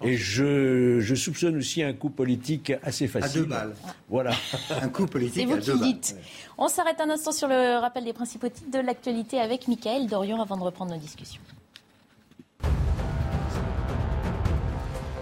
[0.03, 3.42] Et je, je soupçonne aussi un coup politique assez facile.
[3.42, 3.74] deux balles.
[4.09, 4.31] Voilà.
[4.83, 5.88] Un coup politique C'est vous à qui deux le balles.
[5.88, 6.16] dites.
[6.57, 10.41] On s'arrête un instant sur le rappel des principaux titres de l'actualité avec Michael Dorian
[10.41, 11.41] avant de reprendre nos discussions.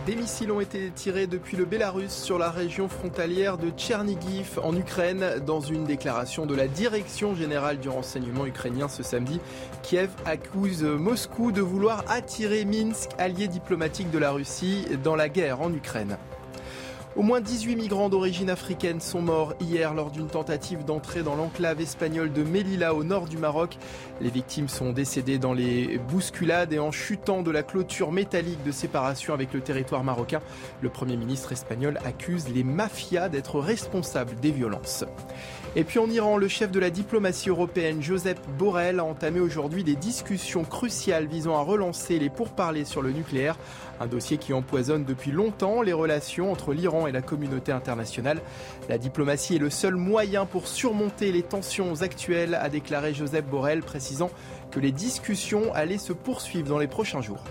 [0.07, 4.75] Des missiles ont été tirés depuis le Bélarus sur la région frontalière de Tchernigiv en
[4.75, 5.41] Ukraine.
[5.45, 9.41] Dans une déclaration de la Direction générale du renseignement ukrainien ce samedi,
[9.83, 15.61] Kiev accuse Moscou de vouloir attirer Minsk, allié diplomatique de la Russie, dans la guerre
[15.61, 16.17] en Ukraine.
[17.17, 21.81] Au moins 18 migrants d'origine africaine sont morts hier lors d'une tentative d'entrer dans l'enclave
[21.81, 23.79] espagnole de Melilla au nord du Maroc.
[24.21, 28.71] Les victimes sont décédées dans les bousculades et en chutant de la clôture métallique de
[28.71, 30.43] séparation avec le territoire marocain.
[30.83, 35.07] Le Premier ministre espagnol accuse les mafias d'être responsables des violences.
[35.79, 39.85] Et puis en Iran, le chef de la diplomatie européenne, Joseph Borrell, a entamé aujourd'hui
[39.85, 43.59] des discussions cruciales visant à relancer les pourparlers sur le nucléaire.
[44.01, 48.41] Un dossier qui empoisonne depuis longtemps les relations entre l'Iran et la communauté internationale.
[48.89, 53.83] La diplomatie est le seul moyen pour surmonter les tensions actuelles, a déclaré Joseph Borrell,
[53.83, 54.31] précisant
[54.71, 57.45] que les discussions allaient se poursuivre dans les prochains jours.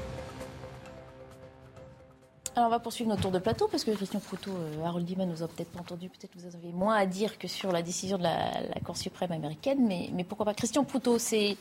[2.56, 5.28] Alors on va poursuivre notre tour de plateau parce que Christian Proutot, euh, Harold Diman
[5.30, 8.18] nous a peut-être pas entendu, peut-être vous avez moins à dire que sur la décision
[8.18, 10.54] de la, la Cour suprême américaine, mais, mais pourquoi pas.
[10.54, 11.58] Christian Proutot, c'est,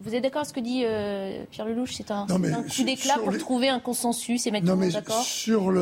[0.00, 1.94] vous êtes d'accord avec ce que dit euh, Pierre Lelouch?
[1.96, 4.84] C'est un, un coup d'éclat pour les- trouver un consensus et mettre Non, tout le
[4.86, 5.22] monde d'accord?
[5.22, 5.72] sur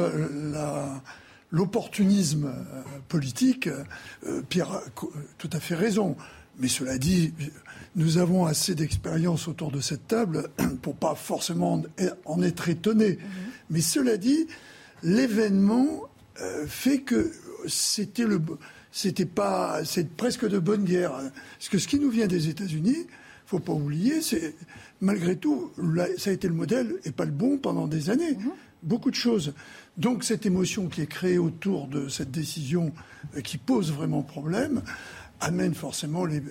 [1.50, 4.80] l'opportunisme euh, politique, euh, Pierre a
[5.36, 6.16] tout à fait raison.
[6.58, 7.34] Mais cela dit,
[7.96, 10.48] nous avons assez d'expérience autour de cette table
[10.82, 11.82] pour pas forcément
[12.24, 13.18] en être étonnés.
[13.70, 14.46] Mais cela dit,
[15.02, 16.02] l'événement
[16.40, 17.32] euh, fait que
[17.66, 18.40] c'était le,
[18.90, 21.12] c'était pas, c'est presque de bonne guerre.
[21.58, 23.06] Parce que ce qui nous vient des États-Unis,
[23.46, 24.54] faut pas oublier, c'est
[25.00, 28.38] malgré tout, là, ça a été le modèle et pas le bon pendant des années.
[28.82, 29.54] Beaucoup de choses.
[29.96, 32.92] Donc cette émotion qui est créée autour de cette décision
[33.36, 34.82] euh, qui pose vraiment problème
[35.40, 36.42] amène forcément les,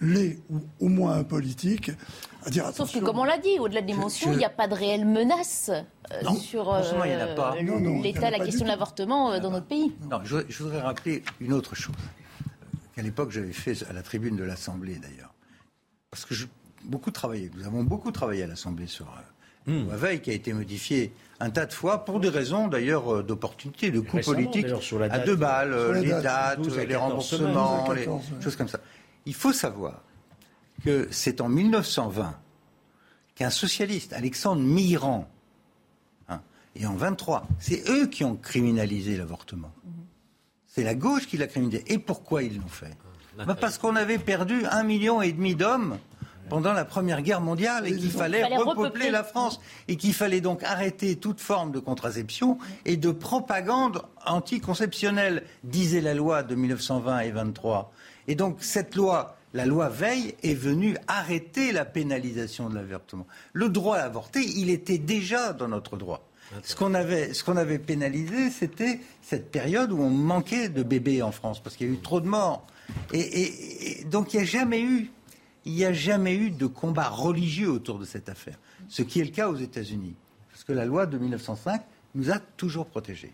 [0.00, 1.92] les ou au moins un politique
[2.44, 3.00] à dire Sauf que attention.
[3.00, 6.22] comme on l'a dit, au-delà de l'émotion, il n'y a pas de réelle menace euh,
[6.22, 6.80] Non, sur euh,
[8.02, 9.92] l'état, a la question de l'avortement euh, dans notre pays.
[10.10, 11.94] Non, je, je voudrais rappeler une autre chose,
[12.94, 15.34] qu'à l'époque j'avais fait à la tribune de l'Assemblée d'ailleurs.
[16.10, 16.46] Parce que je,
[16.84, 20.34] beaucoup travaillé, nous avons beaucoup travaillé à l'Assemblée sur euh, La loi Veil qui a
[20.34, 24.66] été modifiée un tas de fois pour des raisons d'ailleurs d'opportunité, de coût politique,
[25.10, 28.08] à deux balles, les dates, les remboursements, les
[28.40, 28.80] choses comme ça.
[29.26, 30.02] Il faut savoir
[30.84, 32.38] que c'est en 1920
[33.34, 35.28] qu'un socialiste, Alexandre Mirand,
[36.28, 36.40] hein,
[36.74, 39.72] et en 23, c'est eux qui ont criminalisé l'avortement.
[40.66, 41.84] C'est la gauche qui l'a criminalisé.
[41.92, 42.96] Et pourquoi ils l'ont fait?
[43.36, 45.98] Bah, Parce qu'on avait perdu un million et demi d'hommes
[46.48, 50.62] pendant la Première Guerre mondiale et qu'il fallait, repeupler la France et qu'il fallait donc
[50.64, 57.30] arrêter toute forme de contraception et de propagande anticonceptionnelle, disait la loi de 1920 et
[57.30, 57.92] 23.
[58.30, 63.26] Et donc cette loi, la loi Veil, est venue arrêter la pénalisation de l'avortement.
[63.52, 66.24] Le droit à avorter, il était déjà dans notre droit.
[66.62, 71.22] Ce qu'on avait, ce qu'on avait pénalisé, c'était cette période où on manquait de bébés
[71.22, 72.64] en France, parce qu'il y a eu trop de morts.
[73.12, 75.10] Et, et donc il n'y a jamais eu
[75.64, 79.24] il n'y a jamais eu de combat religieux autour de cette affaire, ce qui est
[79.24, 80.14] le cas aux États-Unis.
[80.52, 81.82] Parce que la loi de 1905
[82.14, 83.32] nous a toujours protégés.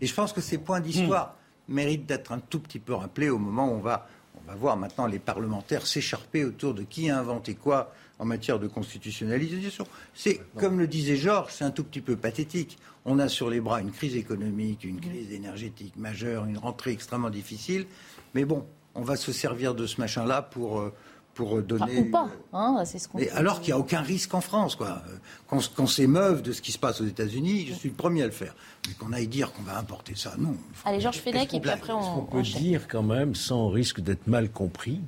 [0.00, 1.37] Et je pense que ces points d'histoire
[1.68, 4.76] méritent d'être un tout petit peu rappelés au moment où on va, on va voir
[4.76, 9.86] maintenant les parlementaires s'écharper autour de qui a inventé quoi en matière de constitutionnalisation.
[10.14, 12.78] C'est, comme le disait Georges, c'est un tout petit peu pathétique.
[13.04, 17.30] On a sur les bras une crise économique, une crise énergétique majeure, une rentrée extrêmement
[17.30, 17.86] difficile.
[18.34, 20.92] Mais bon, on va se servir de ce machin-là pour euh,
[21.38, 22.00] pour donner.
[22.00, 23.20] ou pas, hein, c'est ce qu'on.
[23.32, 25.04] alors qu'il n'y a aucun risque en France, quoi.
[25.46, 28.32] Qu'on s'émeuve de ce qui se passe aux États-Unis, je suis le premier à le
[28.32, 28.56] faire.
[28.88, 30.56] Mais qu'on aille dire qu'on va importer ça, non.
[30.84, 32.22] Allez, Georges Fenech, et puis après on.
[32.22, 35.00] On peut dire quand même, sans risque d'être mal compris,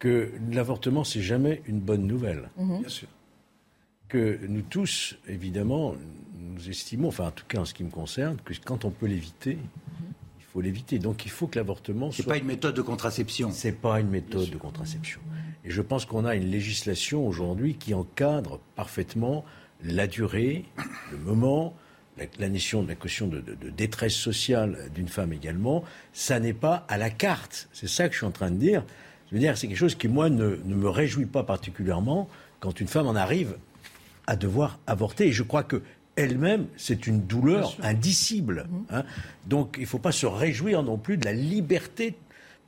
[0.00, 2.50] que l'avortement c'est jamais une bonne nouvelle?
[2.56, 2.80] Mhm.
[2.80, 3.08] Bien sûr.
[4.08, 5.94] Que nous tous, évidemment,
[6.34, 9.06] nous estimons, enfin en tout cas en ce qui me concerne, que quand on peut
[9.06, 9.58] l'éviter,
[10.56, 10.98] faut l'éviter.
[10.98, 12.24] Donc il faut que l'avortement soit.
[12.24, 13.50] C'est pas une méthode de contraception.
[13.52, 15.20] C'est pas une méthode de contraception.
[15.64, 19.44] Et je pense qu'on a une législation aujourd'hui qui encadre parfaitement
[19.84, 20.64] la durée,
[21.12, 21.76] le moment,
[22.38, 23.42] la, notion de la caution de,
[23.76, 25.84] détresse sociale d'une femme également.
[26.14, 27.68] Ça n'est pas à la carte.
[27.72, 28.82] C'est ça que je suis en train de dire.
[29.28, 32.80] Je veux dire, c'est quelque chose qui, moi, ne, ne me réjouit pas particulièrement quand
[32.80, 33.58] une femme en arrive
[34.26, 35.26] à devoir avorter.
[35.26, 35.82] Et je crois que
[36.16, 38.66] elle-même, c'est une douleur indicible.
[38.68, 38.84] Mhm.
[38.90, 39.04] Hein.
[39.46, 42.16] Donc il ne faut pas se réjouir non plus de la liberté.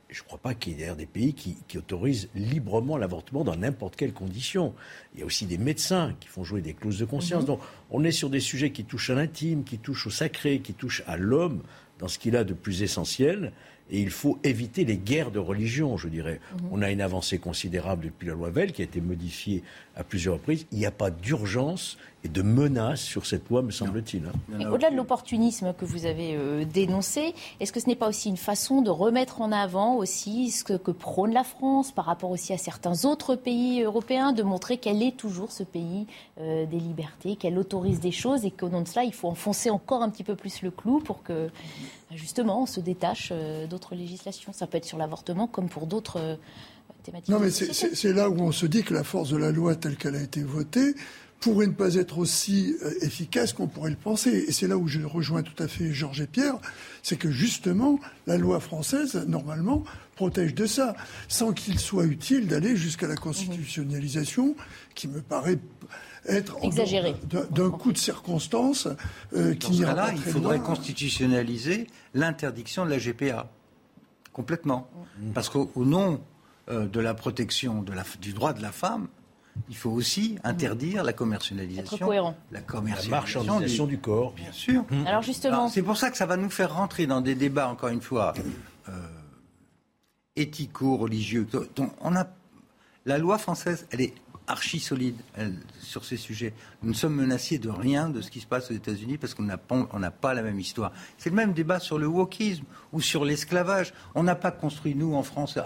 [0.09, 3.95] Je ne crois pas qu'il y ait des pays qui, autorisent librement l'avortement dans n'importe
[3.95, 4.73] quelle condition.
[5.13, 7.41] Il y a aussi des médecins qui font jouer des clauses de conscience.
[7.41, 7.47] Mhm.
[7.47, 7.59] Donc
[7.91, 11.03] on est sur des sujets qui touchent à l'intime, qui touchent au sacré, qui touchent
[11.05, 11.61] à l'homme
[11.99, 13.51] dans ce qu'il a de plus essentiel.
[13.91, 16.39] Et il faut éviter les guerres de religion, je dirais.
[16.53, 16.69] Mhm.
[16.71, 19.63] On a une avancée considérable depuis la loi Veil qui a été modifiée
[19.99, 20.65] à plusieurs reprises.
[20.71, 24.23] Il n'y a pas d'urgence et de menace sur cette loi, me semble-t-il.
[24.25, 24.69] Hein.
[24.71, 28.37] Au-delà de l'opportunisme que vous avez euh, dénoncé, est-ce que ce n'est pas aussi une
[28.37, 32.57] façon de remettre en avant aussi ce que, prône la France par rapport aussi à
[32.57, 36.07] certains autres pays européens, de montrer qu'elle est toujours ce pays
[36.39, 39.69] euh, des libertés, qu'elle autorise des choses et qu'au nom de cela, il faut enfoncer
[39.69, 41.49] encore un petit peu plus le clou pour que
[42.11, 44.51] justement on se détache euh, d'autres législations.
[44.51, 46.37] Ça peut être sur l'avortement comme pour d'autres.
[47.27, 49.97] Non, mais c'est là où on se dit que la force de la loi telle
[49.97, 50.95] qu'elle a été votée
[51.39, 54.45] pourrait ne pas être aussi euh, efficace qu'on pourrait le penser.
[54.47, 56.57] Et c'est là où je rejoins tout à fait Georges et Pierre,
[57.01, 59.83] c'est que justement, la loi française, normalement,
[60.15, 60.95] protège de ça,
[61.27, 64.55] sans qu'il soit utile d'aller jusqu'à la constitutionnalisation,
[64.95, 65.59] qui me paraît
[66.27, 67.15] être exagéré
[67.51, 68.89] d'un coup de circonstance
[69.33, 73.49] euh, qui n'ira pas Il faudrait constitutionnaliser l'interdiction de la GPA
[74.33, 75.31] complètement, mm.
[75.31, 76.19] parce qu'au nom
[76.69, 79.07] euh, de la protection de la, du droit de la femme,
[79.69, 82.61] il faut aussi interdire la commercialisation, la
[83.09, 84.85] marchandisation du, corps, bien sûr.
[84.89, 85.07] Mmh.
[85.07, 87.89] Alors justement, c'est pour ça que ça va nous faire rentrer dans des débats encore
[87.89, 88.33] une fois
[88.87, 88.91] euh,
[90.35, 91.47] éthico-religieux.
[92.01, 92.27] On a
[93.05, 94.13] la loi française, elle est
[94.49, 95.15] archi solide
[95.79, 96.53] sur ces sujets.
[96.81, 99.43] Nous ne sommes menacés de rien de ce qui se passe aux États-Unis parce qu'on
[99.43, 99.87] n'a pas,
[100.21, 100.91] pas, la même histoire.
[101.17, 103.93] C'est le même débat sur le wokisme ou sur l'esclavage.
[104.15, 105.57] On n'a pas construit, nous, en France,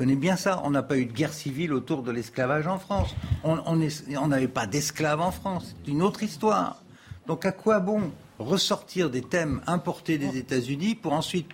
[0.00, 0.62] connaît bien ça.
[0.64, 3.14] On n'a pas eu de guerre civile autour de l'esclavage en France.
[3.44, 5.76] On n'avait pas d'esclaves en France.
[5.76, 6.82] C'est une autre histoire.
[7.26, 11.50] Donc à quoi bon ressortir des thèmes importés des États-Unis pour ensuite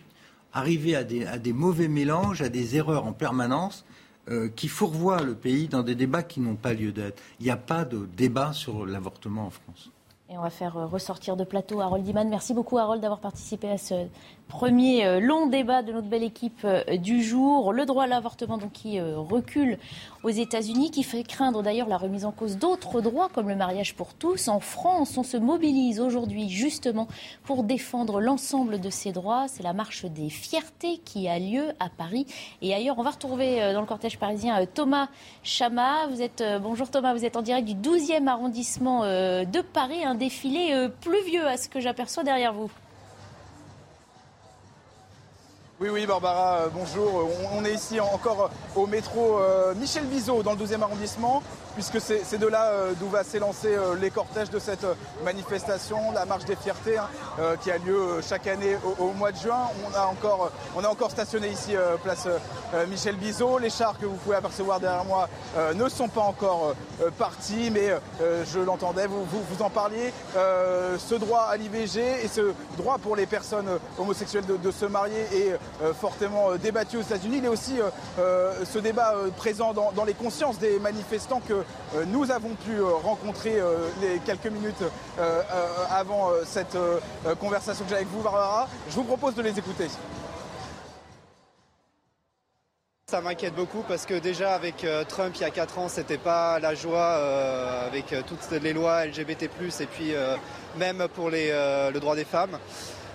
[0.52, 3.84] arriver à des, mauvais mélanges, à des erreurs en permanence
[4.28, 7.20] euh, qui fourvoient le pays dans des débats qui n'ont pas lieu d'être?
[7.40, 9.90] Il n'y a pas de débat sur l'avortement en France.
[10.28, 12.28] Et on va faire euh, ressortir de plateau Harold Diman.
[12.28, 14.06] Merci beaucoup Harold d'avoir participé à ce
[14.48, 17.72] premier euh, long débat de notre belle équipe euh, du jour.
[17.72, 19.78] Le droit à l'avortement qui recule
[20.22, 23.94] aux États-Unis, qui fait craindre d'ailleurs la remise en cause d'autres droits comme le mariage
[23.94, 24.48] pour tous.
[24.48, 27.08] En France, on se mobilise aujourd'hui justement
[27.44, 29.46] pour défendre l'ensemble de ces droits.
[29.48, 32.26] C'est la marche des fiertés qui a lieu à Paris
[32.62, 32.98] et ailleurs.
[32.98, 35.08] On va retrouver dans le cortège parisien Thomas
[35.42, 36.06] Chama.
[36.08, 40.88] Vous êtes bonjour Thomas, vous êtes en direct du 12e arrondissement de Paris défilé euh,
[40.88, 42.70] pluvieux à ce que j'aperçois derrière vous.
[45.78, 47.28] Oui, oui, Barbara, euh, bonjour.
[47.52, 51.42] On, est ici encore au métro euh, Michel Bizot dans le 12e arrondissement
[51.76, 56.10] puisque c'est de là euh, d'où va s'élancer euh, les cortèges de cette euh, manifestation,
[56.14, 57.06] la marche des fiertés, hein,
[57.62, 59.68] qui a lieu chaque année au, mois de juin.
[59.84, 62.26] On a encore, on encore stationné ici place
[62.88, 63.58] Michel Bizot.
[63.58, 65.28] Les chars que vous pouvez apercevoir derrière moi
[65.74, 66.74] ne sont pas encore
[67.18, 70.12] partis, mais je l'entendais, vous, vous, en parliez.
[70.34, 73.68] ce droit à l'IVG et ce droit pour les personnes
[73.98, 75.58] homosexuelles de, se marier est
[76.00, 77.38] fortement débattu aux États-Unis.
[77.38, 77.78] Il est aussi
[78.18, 81.65] ce débat présent dans, dans les consciences des manifestants que
[82.08, 84.84] nous avons pu euh, rencontrer euh, les quelques minutes
[85.90, 86.76] avant cette
[87.40, 88.68] conversation que j'ai avec vous, Barbara.
[88.88, 89.86] Je vous propose de les écouter.
[93.08, 96.58] Ça m'inquiète beaucoup parce que déjà avec Trump il y a 4 ans c'était pas
[96.58, 97.14] la joie
[97.86, 100.12] avec toutes les lois LGBT et puis
[100.76, 102.58] même pour le droit des femmes.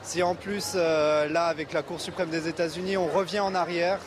[0.01, 3.99] Si en plus là avec la Cour suprême des États-Unis on revient en arrière,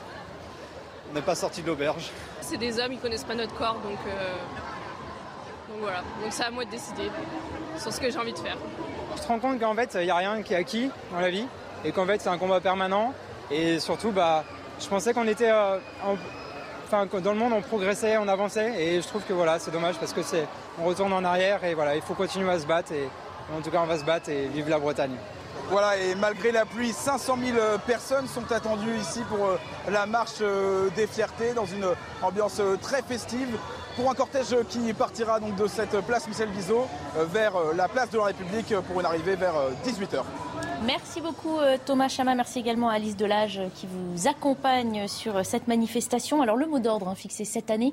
[1.10, 2.10] on n'est pas sorti de l'auberge.
[2.46, 4.34] C'est des hommes, ils connaissent pas notre corps, donc, euh,
[5.70, 6.02] donc voilà.
[6.22, 7.10] Donc c'est à moi de décider
[7.78, 8.58] sur ce que j'ai envie de faire.
[9.16, 11.30] Je te rends compte qu'en fait, il n'y a rien qui est acquis dans la
[11.30, 11.46] vie
[11.86, 13.14] et qu'en fait, c'est un combat permanent.
[13.50, 14.44] Et surtout, bah,
[14.78, 15.50] je pensais qu'on était.
[15.50, 15.78] Euh,
[16.86, 18.74] enfin, dans le monde, on progressait, on avançait.
[18.78, 20.46] Et je trouve que voilà, c'est dommage parce que c'est.
[20.78, 22.92] On retourne en arrière et voilà, il faut continuer à se battre.
[22.92, 23.08] Et
[23.56, 25.16] en tout cas, on va se battre et vive la Bretagne.
[25.70, 29.56] Voilà, et malgré la pluie, 500 000 euh, personnes sont attendues ici pour euh,
[29.90, 31.86] la marche euh, des fiertés, dans une
[32.22, 33.48] ambiance très festive,
[33.96, 36.86] pour un cortège qui partira donc de cette place Michel Bizot
[37.32, 39.54] vers la place de la République pour une arrivée vers
[39.86, 40.22] 18h.
[40.84, 46.42] Merci beaucoup Thomas Chama, merci également à Alice Delage qui vous accompagne sur cette manifestation.
[46.42, 47.92] Alors le mot d'ordre hein, fixé cette année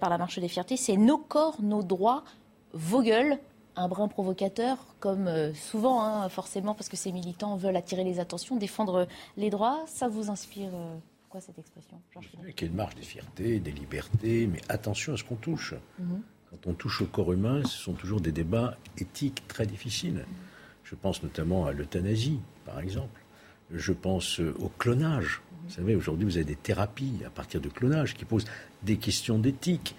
[0.00, 2.24] par la Marche des Fiertés, c'est nos corps, nos droits,
[2.72, 3.38] vos gueules
[3.78, 8.18] un brin provocateur, comme euh, souvent, hein, forcément, parce que ces militants veulent attirer les
[8.18, 9.06] attentions, défendre
[9.36, 9.84] les droits.
[9.86, 10.96] Ça vous inspire euh,
[11.28, 12.00] quoi cette expression
[12.60, 15.74] une marche des fiertés, des libertés, mais attention à ce qu'on touche.
[15.98, 16.20] Mhm.
[16.50, 20.24] Quand on touche au corps humain, ce sont toujours des débats éthiques très difficiles.
[20.82, 23.22] Je pense notamment à l'euthanasie, par exemple.
[23.70, 25.42] Je pense euh, au clonage.
[25.64, 28.46] Vous savez, aujourd'hui, vous avez des thérapies à partir de clonage qui posent
[28.82, 29.94] des questions d'éthique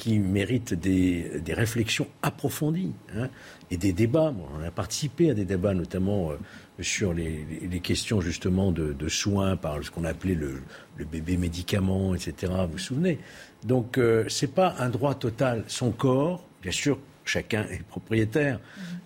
[0.00, 3.28] qui méritent des, réflexions approfondies hein,
[3.70, 4.32] et des débats.
[4.58, 6.36] on a participé à des débats, notamment euh,
[6.82, 7.44] sur les,
[7.82, 10.62] questions justement de, soins par ce qu'on appelait le,
[10.96, 12.50] le, bébé médicament, etc.
[12.64, 13.18] Vous vous souvenez?
[13.62, 15.64] Donc, euh, ce n'est pas un droit total.
[15.66, 18.58] Son corps, bien sûr, chacun est propriétaire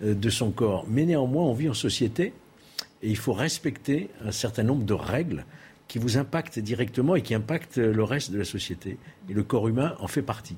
[0.05, 2.33] euh, de son corps, mais néanmoins, on vit en société
[3.03, 5.45] et il faut respecter un certain nombre de règles
[5.89, 8.97] qui vous impactent directement et qui impactent le reste de la société.
[9.29, 10.57] Et le corps humain en fait partie.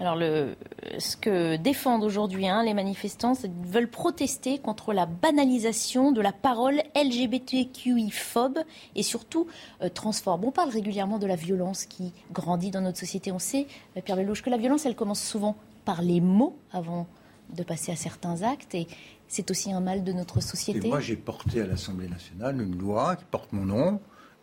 [0.00, 0.56] Alors, le,
[0.98, 6.20] ce que défendent aujourd'hui hein, les manifestants, c'est qu'ils veulent protester contre la banalisation de
[6.20, 8.58] la parole LGBTQI-phobe
[8.96, 9.46] et surtout
[9.82, 9.88] euh,
[10.26, 13.30] On parle régulièrement de la violence qui grandit dans notre société.
[13.30, 17.06] On sait, euh, Pierre Lelouch, que la violence, elle commence souvent par les mots avant
[17.54, 18.74] de passer à certains actes.
[18.74, 18.88] Et
[19.28, 20.88] c'est aussi un mal de notre société.
[20.88, 24.00] moi, j'ai porté à l'Assemblée nationale une loi qui porte mon nom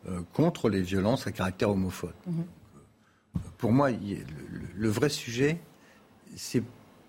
[0.07, 2.13] euh, contre les violences à caractère homophobe.
[2.25, 2.45] Mhm
[3.57, 5.59] pour moi, le, vrai sujet,
[6.35, 6.63] c'est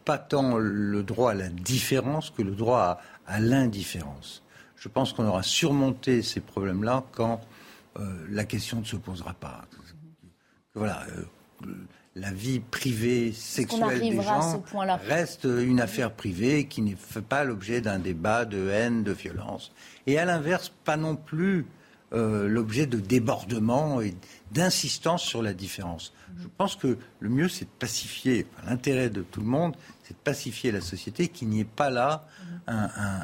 [0.04, 4.42] pas tant le droit à la différence que le droit à, l'indifférence.
[4.76, 7.40] Je pense qu'on aura surmonté ces problèmes-là quand
[7.98, 9.62] euh, la question ne se posera pas.
[10.74, 11.72] Voilà, euh,
[12.14, 14.62] la vie privée sexuelle des gens
[15.06, 19.72] reste une affaire privée qui ne fait pas l'objet d'un débat de haine, de violence.
[20.06, 21.66] Et à l'inverse, pas non plus
[22.12, 24.14] euh, l'objet de débordements et
[24.52, 26.12] d'insistance sur la différence.
[26.40, 30.22] Je pense que le mieux, c'est de pacifier, l'intérêt de tout le monde, c'est de
[30.22, 32.26] pacifier la société, qu'il n'y ait pas là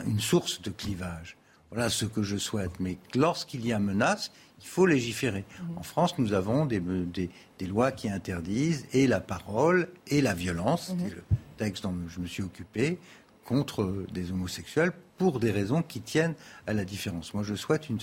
[0.06, 1.36] une source de clivage.
[1.70, 2.80] Voilà ce que je souhaite.
[2.80, 5.44] Mais lorsqu'il y a menace, il faut légiférer.
[5.76, 6.80] En France, nous avons des,
[7.66, 10.94] lois qui interdisent et la parole et la violence.
[10.98, 11.22] C'est le
[11.56, 12.98] texte dont je me suis occupé
[13.44, 16.34] contre des homosexuels pour des raisons qui tiennent
[16.66, 17.34] à la différence.
[17.34, 17.98] Moi, je souhaite une,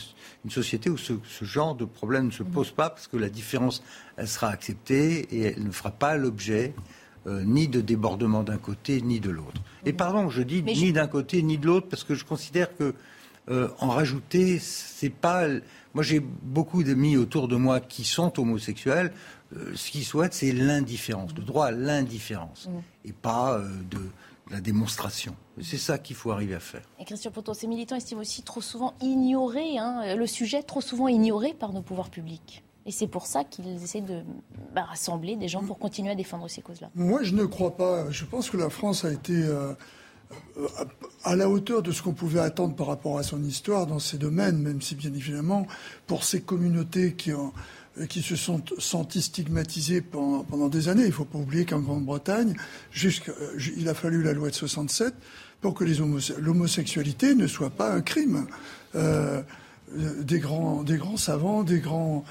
[0.49, 3.83] société où ce, genre de problème ne se pose pas parce que la différence,
[4.17, 6.73] elle sera acceptée et elle ne fera pas l'objet
[7.27, 9.61] euh, ni de débordement d'un côté ni de l'autre.
[9.85, 12.93] Et pardon, je dis ni d'un côté ni de l'autre, parce que je considère que
[13.49, 15.47] euh, en rajouter, c'est pas.
[15.93, 19.13] Moi, j'ai beaucoup d'amis autour de moi qui sont homosexuels.
[19.55, 23.09] Euh, ce qu'ils souhaitent, c'est l'indifférence, le droit à l'indifférence, mm.
[23.09, 23.99] et pas euh, de,
[24.51, 25.35] la démonstration.
[25.61, 26.83] C'est ça qu'il faut arriver à faire.
[26.99, 31.07] Et Christian Poton, ces militants estiment aussi trop souvent ignoré hein, le sujet, trop souvent
[31.07, 32.63] ignoré par nos pouvoirs publics.
[32.85, 34.21] Et c'est pour ça qu'ils essaient de
[34.73, 36.91] bah, rassembler des gens pour continuer à défendre ces causes-là.
[36.93, 38.11] Moi, je ne crois pas.
[38.11, 39.73] Je pense que la France a été euh,
[41.23, 44.19] à la hauteur de ce qu'on pouvait attendre par rapport à son histoire dans ces
[44.19, 45.65] domaines, même si bien évidemment,
[46.05, 47.53] pour ces communautés qui, ont,
[48.09, 52.55] qui se sont senties stigmatisées pendant, des années, il ne faut pas oublier qu'en Grande-Bretagne,
[53.77, 55.13] il a fallu la loi de 67
[55.61, 55.85] pour que
[56.39, 58.47] l'homosexualité ne soit pas un crime.
[58.95, 59.41] Euh,
[59.93, 60.83] des grands,
[61.15, 62.25] savants, des grands,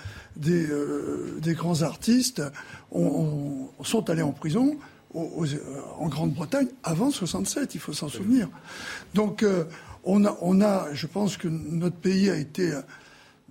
[0.47, 1.41] euh,
[1.83, 2.43] artistes
[2.91, 4.77] ont, sont allés en prison
[5.15, 5.47] euh,
[5.99, 8.49] en Grande-Bretagne avant 67, il faut s'en souvenir.
[9.15, 9.65] Donc euh,
[10.05, 10.25] on
[10.61, 12.73] a, je pense que notre pays a été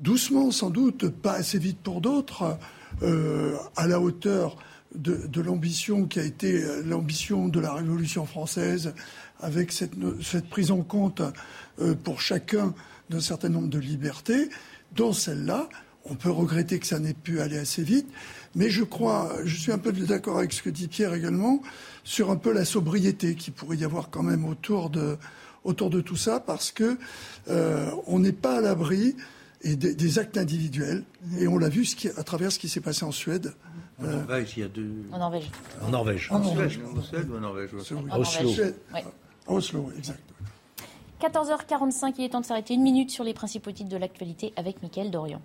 [0.03, 2.57] doucement, sans doute, pas assez vite pour d'autres,
[3.01, 4.57] à la hauteur
[4.93, 8.93] de, de l'ambition qui a été l'ambition de la Révolution française,
[9.39, 11.21] avec cette, cette prise en compte
[12.03, 12.75] pour chacun
[13.09, 14.49] d'un certain nombre de libertés,
[14.95, 15.69] dont celle-là,
[16.05, 18.07] on peut regretter que ça n'ait pu aller assez vite,
[18.55, 21.61] mais je crois, je suis un peu d'accord avec ce que dit Pierre également,
[22.03, 25.17] sur un peu la sobriété qui pourrait y avoir quand même autour de,
[25.63, 26.97] autour de tout ça, parce que
[27.49, 29.15] euh, on n'est pas à l'abri
[29.63, 31.03] et des, actes individuels,
[31.39, 33.53] et on l'a vu ce qui, à travers ce qui s'est passé en Suède.
[33.99, 35.05] En Norvège, il y a deux.
[35.11, 35.49] En Norvège.
[35.81, 36.29] En Norvège.
[36.31, 36.79] En Norvège.
[36.97, 37.69] En Suède ou en Norvège
[38.09, 38.51] En Oslo.
[39.47, 40.21] Oslo, exact.
[41.21, 44.83] 14h45, il est temps de s'arrêter une minute sur les principaux titres de l'actualité avec
[44.83, 45.41] Mickaël Dorian.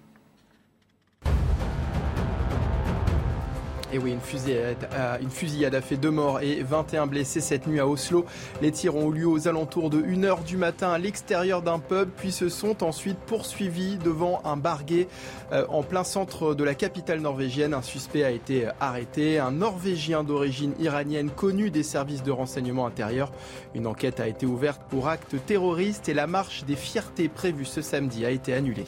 [3.91, 8.27] Et oui, une fusillade, a fait deux morts et 21 blessés cette nuit à Oslo.
[8.61, 12.11] Les tirs ont eu lieu aux alentours de 1h du matin à l'extérieur d'un pub,
[12.17, 15.09] puis se sont ensuite poursuivis devant un bar gay
[15.53, 17.73] euh, en plein centre de la capitale norvégienne.
[17.73, 23.33] Un suspect a été arrêté, un Norvégien d'origine iranienne connu des services de renseignement intérieur.
[23.75, 27.81] Une enquête a été ouverte pour acte terroriste et la marche des fiertés prévue ce
[27.81, 28.85] samedi a été annulée.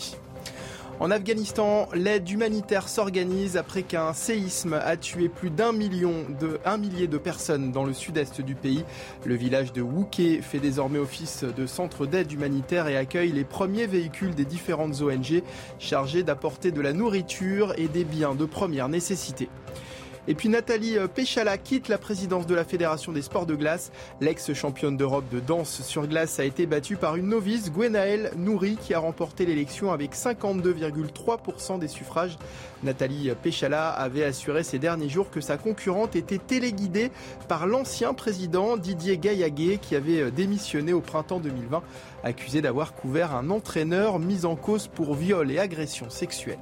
[1.00, 6.76] En Afghanistan, l'aide humanitaire s'organise après qu'un séisme a tué plus d'un million de un
[6.76, 8.84] millier de personnes dans le sud-est du pays.
[9.24, 13.86] Le village de Wouké fait désormais office de centre d'aide humanitaire et accueille les premiers
[13.86, 15.42] véhicules des différentes ONG
[15.78, 19.48] chargés d'apporter de la nourriture et des biens de première nécessité.
[20.28, 23.90] Et puis Nathalie euh, Péchala quitte la présidence de la Fédération des sports de glace.
[24.20, 28.92] L'ex-championne d'Europe de danse sur glace a été battue par une novice, Gwenaëlle Nouri, qui
[28.94, 32.38] a remporté l'élection avec 52,3% des suffrages.
[32.82, 37.10] Nathalie Péchala avait assuré ces derniers jours que sa concurrente était téléguidée
[37.48, 41.82] par l'ancien président Didier Gaillaguet, qui avait euh, démissionné au printemps 2020,
[42.24, 46.58] accusé d'avoir couvert un entraîneur mis en cause pour viol et agression sexuelle.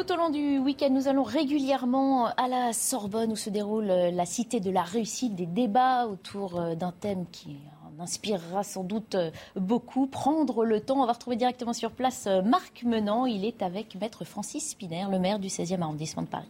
[0.00, 4.10] Tout au long du week-end, nous allons régulièrement à la Sorbonne où se déroule euh,
[4.10, 7.58] la cité de la réussite, des débats autour euh, d'un thème qui
[7.98, 10.06] inspirera sans doute euh, beaucoup.
[10.06, 13.26] Prendre le temps, on va retrouver directement sur place Marc Menant.
[13.26, 16.48] Il est avec maître Francis Spiner, le maire du 16e arrondissement de Paris.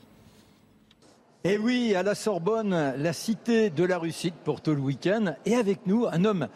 [1.43, 5.35] Et eh oui, à la Sorbonne, la cité de la réussite pour tout le week-end.
[5.45, 6.47] Et avec nous, un homme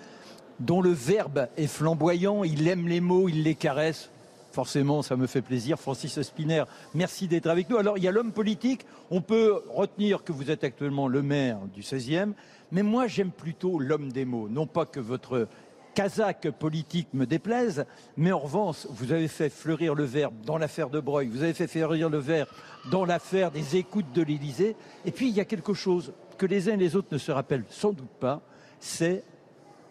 [0.61, 4.11] dont le verbe est flamboyant, il aime les mots, il les caresse
[4.55, 5.79] forcément, ça me fait plaisir.
[5.79, 7.77] Francis Spiner, merci d'être avec nous.
[7.77, 8.87] Alors, il y a l'homme politique.
[9.11, 12.33] On peut retenir que vous êtes actuellement le maire du 16e,
[12.71, 14.49] mais moi, j'aime plutôt l'homme des mots.
[14.49, 15.49] Non pas que votre
[15.95, 17.85] casaque politique me déplaise,
[18.17, 21.55] mais en revanche, vous avez fait fleurir le verbe dans l'affaire de Breuil, vous avez
[21.55, 22.49] fait fleurir le verbe
[22.91, 24.77] dans l'affaire des écoutes de l'Élysée.
[25.05, 27.33] Et puis, il y a quelque chose que les uns et les autres ne se
[27.33, 28.41] rappellent sans doute pas,
[28.81, 29.25] c'est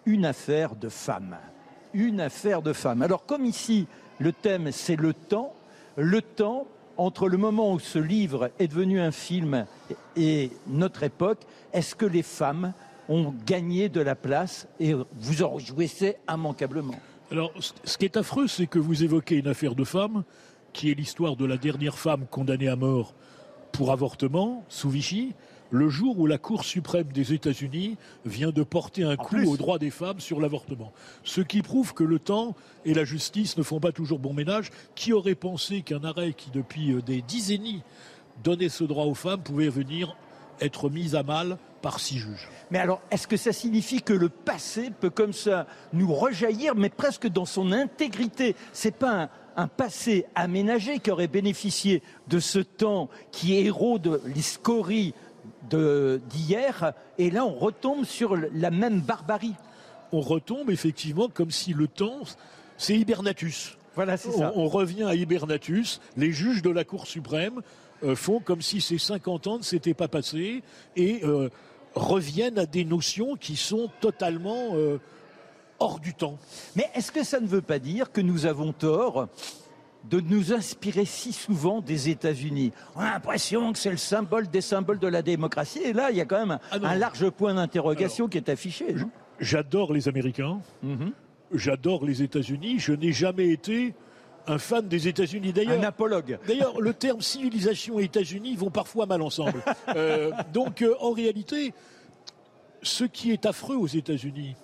[0.06, 1.38] une affaire de femme.
[1.94, 3.02] Une affaire de femme.
[3.02, 3.88] Alors, comme ici,
[4.20, 5.54] le thème, c'est le temps.
[5.96, 6.66] Le temps
[6.98, 9.66] entre le moment où ce livre est devenu un film
[10.16, 11.40] et notre époque,
[11.72, 12.74] est-ce que les femmes
[13.10, 16.96] ont gagné de la place et vous en réjouissez immanquablement?
[17.32, 17.52] Alors,
[17.84, 20.24] ce qui est affreux, c'est que vous évoquez une affaire de femme,
[20.72, 23.14] qui est l'histoire de la dernière femme condamnée à mort
[23.72, 25.34] pour avortement sous Vichy,
[25.74, 29.80] le jour où la Cour suprême des États-Unis vient de porter un coup aux droits
[29.80, 30.94] des femmes sur l'avortement.
[31.24, 32.56] Ce qui prouve que le temps
[32.86, 34.70] et la justice ne font pas toujours bon ménage.
[34.94, 37.82] Qui aurait pensé qu'un arrêt qui, depuis euh, des dizaines,
[38.44, 40.16] donnait ce droit aux femmes pouvait venir
[40.62, 42.50] être mis à mal par six juges?
[42.70, 46.90] Mais alors, est-ce que ça signifie que le passé peut comme ça nous rejaillir, mais
[46.90, 48.56] presque dans son intégrité?
[48.74, 54.22] C'est pas un, passé aménagé qui aurait bénéficié de ce temps qui est héros de
[54.36, 54.42] les
[55.70, 59.56] d'hier, et là on retombe sur la même barbarie.
[60.12, 62.22] On retombe effectivement comme si le temps,
[62.78, 63.78] c'est Hibernatus.
[63.96, 64.52] Voilà, c'est ça.
[64.56, 66.02] On, revient à Hibernatus.
[66.18, 67.62] Les juges de la Cour suprême
[68.04, 70.64] euh, font comme si ces 50 ans ne s'étaient pas passés
[70.96, 71.50] et euh,
[71.96, 75.00] reviennent à des notions qui sont totalement euh,
[75.80, 76.40] hors du temps.
[76.76, 79.28] Mais est-ce que ça ne veut pas dire que nous avons tort
[80.10, 82.72] de nous inspirer si souvent des États-Unis.
[82.96, 85.80] On a l'impression que c'est le symbole des symboles de la démocratie.
[85.80, 88.96] Et là, il y a quand même ah un large point d'interrogation qui est affiché.
[89.40, 90.60] J'adore les Américains.
[90.82, 91.12] Mhm.
[91.54, 92.80] J'adore les États-Unis.
[92.80, 93.94] Je n'ai jamais été
[94.48, 95.54] un fan des États-Unis.
[95.54, 96.38] D'ailleurs, un apologue.
[96.48, 99.64] D'ailleurs, le terme civilisation et États-Unis vont parfois mal ensemble.
[99.96, 101.74] Euh, donc, euh, en réalité,
[102.82, 104.56] ce qui est affreux aux États-Unis,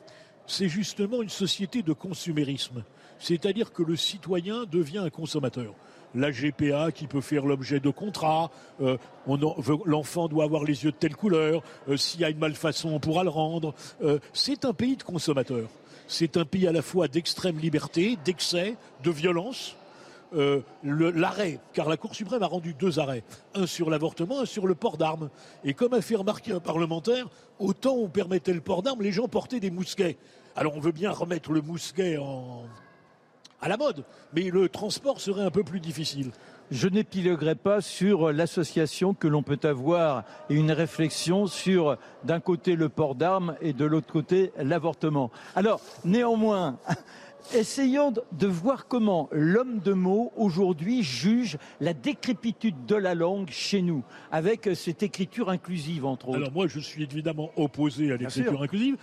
[0.48, 2.84] c'est justement une société de consumérisme
[3.20, 5.74] c'est-à-dire que le citoyen devient un consommateur.
[6.16, 8.50] La GPA qui peut faire l'objet de contrats,
[8.82, 8.98] euh,
[9.86, 13.00] l'enfant doit avoir les yeux de telle couleur, euh, s'il y a une malfaçon on
[13.00, 13.76] pourra le rendre.
[14.02, 15.70] Euh, c'est un pays de consommateurs.
[16.08, 19.76] C'est un pays à la fois d'extrême liberté, d'excès, de violence.
[20.84, 23.24] l'arrêt, car la Cour suprême a rendu deux arrêts,
[23.56, 25.30] un sur l'avortement, un sur le port d'armes.
[25.64, 29.28] Et comme a fait remarquer un parlementaire, autant on permettait le port d'armes, les gens
[29.28, 30.18] portaient des mousquets.
[30.56, 32.64] Alors on veut bien remettre le mousquet en,
[33.62, 34.04] à la mode,
[34.34, 36.32] mais le transport serait un peu plus difficile.
[36.72, 42.76] Je n'épiloguerai pas sur l'association que l'on peut avoir et une réflexion sur d'un côté
[42.76, 45.32] le port d'armes et de l'autre côté l'avortement.
[45.56, 46.78] Alors, néanmoins,
[47.56, 53.82] essayons de voir comment l'homme de mots aujourd'hui juge la décrépitude de la langue chez
[53.82, 56.38] nous, avec cette écriture inclusive entre autres.
[56.38, 58.98] Alors moi, je suis évidemment opposé à l'écriture inclusive.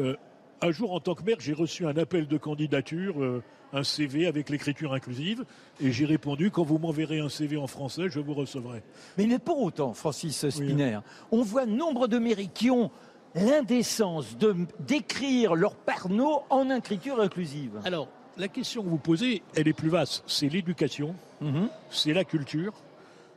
[0.00, 0.16] Euh,
[0.60, 3.22] un jour, en tant que maire, j'ai reçu un appel de candidature.
[3.22, 3.42] Euh,
[3.74, 5.44] un CV avec l'écriture inclusive.
[5.80, 8.82] Et j'ai répondu, quand vous m'enverrez un CV en français, je vous recevrai.
[9.18, 11.00] Mais il n'est pas autant, Francis Spinner.
[11.32, 12.90] On voit nombre de mairies qui ont
[13.34, 17.80] l'indécence de d'écrire leur parno en écriture inclusive.
[17.84, 20.22] Alors, la question que vous posez, elle est plus vaste.
[20.26, 21.68] C'est l'éducation, mhm.
[21.90, 22.72] c'est la culture.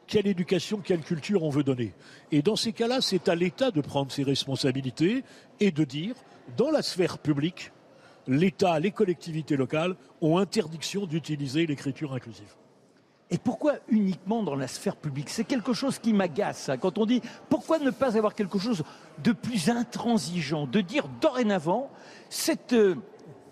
[0.05, 1.93] Quelle éducation, quelle culture on veut donner?
[2.32, 5.24] Et dans ces cas-là, c'est à l'État de prendre ses responsabilités
[5.59, 6.15] et de dire,
[6.55, 7.71] dans la sphère publique,
[8.27, 12.55] l'État, les collectivités locales ont interdiction d'utiliser l'écriture inclusive.
[13.29, 15.29] Et pourquoi uniquement dans la sphère publique?
[15.29, 16.69] C'est quelque chose qui m'agace.
[16.69, 16.77] Hein.
[16.77, 18.83] Quand on dit pourquoi ne pas avoir quelque chose
[19.23, 21.91] de plus intransigeant, de dire dorénavant
[22.29, 22.95] cette, euh,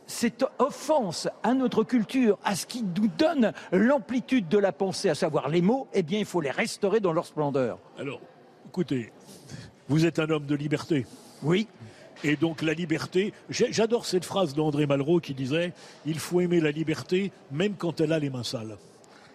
[0.07, 5.15] cette offense à notre culture, à ce qui nous donne l'amplitude de la pensée, à
[5.15, 7.77] savoir les mots, eh bien il faut les restaurer dans leur splendeur.
[7.99, 8.21] Alors,
[8.67, 9.11] écoutez,
[9.89, 11.05] vous êtes un homme de liberté.
[11.43, 11.67] Oui.
[12.24, 15.74] Et donc la liberté, j'adore cette phrase d'André Malraux qui disait
[16.05, 18.78] il faut aimer la liberté même quand elle a les mains sales.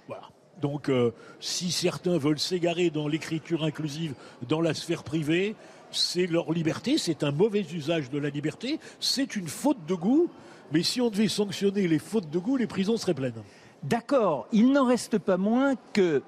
[0.07, 0.28] Voilà.
[0.61, 4.14] Donc euh, si certains veulent s'égarer dans l'écriture inclusive
[4.49, 5.55] dans la sphère privée,
[5.91, 10.31] c'est leur liberté, c'est un mauvais usage de la liberté, c'est une faute de goût,
[10.72, 13.43] mais si on devait sanctionner les fautes de goût, les prisons seraient pleines.
[13.83, 16.22] D'accord, il n'en reste pas moins que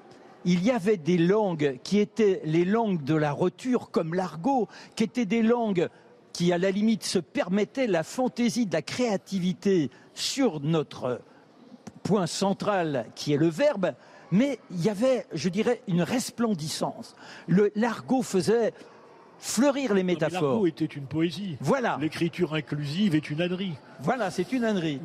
[0.45, 5.05] il y avait des langues qui étaient les langues de la roture, comme l'argot, qui
[5.05, 5.87] étaient des langues
[6.33, 11.21] qui, à la limite, se permettait la fantaisie de la créativité sur notre
[12.01, 13.93] point central qui est le verbe,
[14.31, 17.15] mais il y avait, je dirais, une resplendissance.
[17.47, 18.73] L'argot faisait
[19.37, 20.41] fleurir les métaphores.
[20.41, 21.55] L'argot était une poésie.
[21.61, 21.97] Voilà.
[22.01, 23.73] L'écriture inclusive est une ânerie.
[24.01, 24.99] Voilà, c'est une ânerie.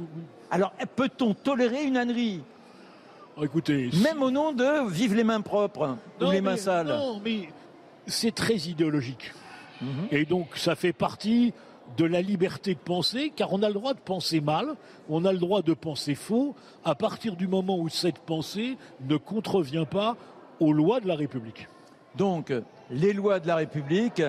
[0.51, 2.41] Alors, peut-on tolérer une ânerie?
[3.37, 3.91] Oh, Écoutez.
[4.03, 6.89] Même au nom de vive les mains propres ou les mains sales.
[6.89, 7.51] Non, mais
[8.07, 9.33] c'est très idéologique.
[9.81, 9.89] Mhm.
[10.11, 11.53] Et donc ça fait partie
[11.97, 14.75] de la liberté de penser, car on a le droit de penser mal,
[15.09, 16.55] on a le droit de penser faux,
[16.85, 18.77] à partir du moment où cette pensée
[19.09, 20.17] ne contrevient pas
[20.61, 21.69] aux lois de la République.
[22.17, 22.53] Donc,
[22.91, 24.23] les lois de la République,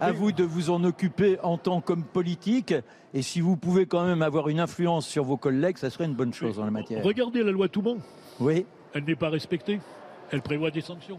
[0.00, 2.74] à vous de vous en occuper en tant qu'homme politique,
[3.12, 6.14] et si vous pouvez quand même avoir une influence sur vos collègues, ça serait une
[6.14, 7.04] bonne chose en la matière.
[7.04, 7.98] Regardez la loi Toubon.
[8.40, 8.66] Oui.
[8.92, 9.80] Elle n'est pas respectée.
[10.30, 11.18] Elle prévoit des sanctions.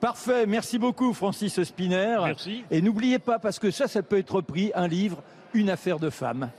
[0.00, 2.18] Parfait, merci beaucoup Francis Spinner.
[2.24, 2.62] Merci.
[2.70, 5.22] Et n'oubliez pas, parce que ça, ça peut être repris, un livre,
[5.54, 6.50] Une affaire de femme.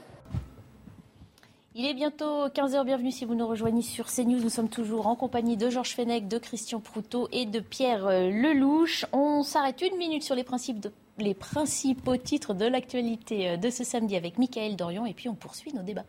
[1.74, 4.40] Il est bientôt 15h, bienvenue si vous nous rejoignez sur CNews.
[4.40, 9.06] Nous sommes toujours en compagnie de Georges Fenech, de Christian Proutot et de Pierre Lelouch.
[9.12, 10.44] On s'arrête une minute sur les,
[11.18, 15.72] les principaux titres de l'actualité de ce samedi avec Michael Dorian et puis on poursuit
[15.72, 16.04] nos débats.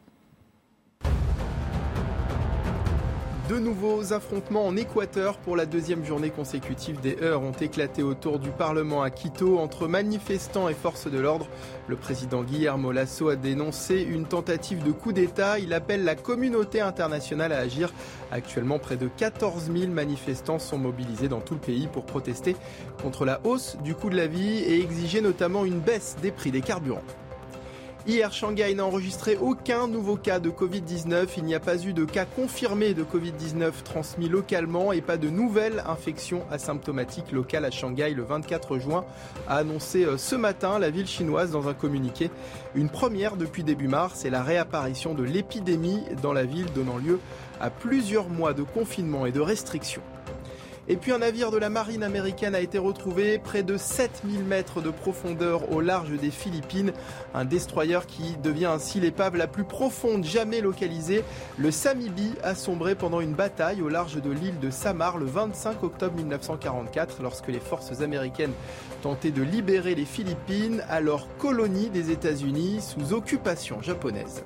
[3.51, 7.01] De nouveaux affrontements en Équateur pour la deuxième journée consécutive.
[7.01, 11.49] Des heurts ont éclaté autour du Parlement à Quito entre manifestants et forces de l'ordre.
[11.89, 15.59] Le président Guillermo Lasso a dénoncé une tentative de coup d'État.
[15.59, 17.91] Il appelle la communauté internationale à agir.
[18.31, 22.55] Actuellement, près de 14 000 manifestants sont mobilisés dans tout le pays pour protester
[23.03, 26.51] contre la hausse du coût de la vie et exiger notamment une baisse des prix
[26.51, 27.03] des carburants.
[28.07, 31.27] Hier, Shanghai n'a enregistré aucun nouveau cas de Covid-19.
[31.37, 35.29] Il n'y a pas eu de cas confirmés de Covid-19 transmis localement et pas de
[35.29, 39.05] nouvelles infections asymptomatiques locales à Shanghai le 24 juin,
[39.47, 42.31] a annoncé euh, ce matin la ville chinoise dans un communiqué.
[42.73, 47.19] Une première depuis début mars et la réapparition de l'épidémie dans la ville donnant lieu
[47.59, 50.01] à plusieurs mois de confinement et de restrictions.
[50.91, 54.81] Et puis un navire de la marine américaine a été retrouvé près de 7000 mètres
[54.81, 56.91] de profondeur au large des Philippines.
[57.33, 61.23] Un destroyer qui devient ainsi l'épave la plus profonde jamais localisée.
[61.57, 65.81] Le Samibi a sombré pendant une bataille au large de l'île de Samar le 25
[65.81, 68.51] octobre 1944 lorsque les forces américaines
[69.01, 74.43] tentaient de libérer les Philippines, alors colonie des États-Unis sous occupation japonaise.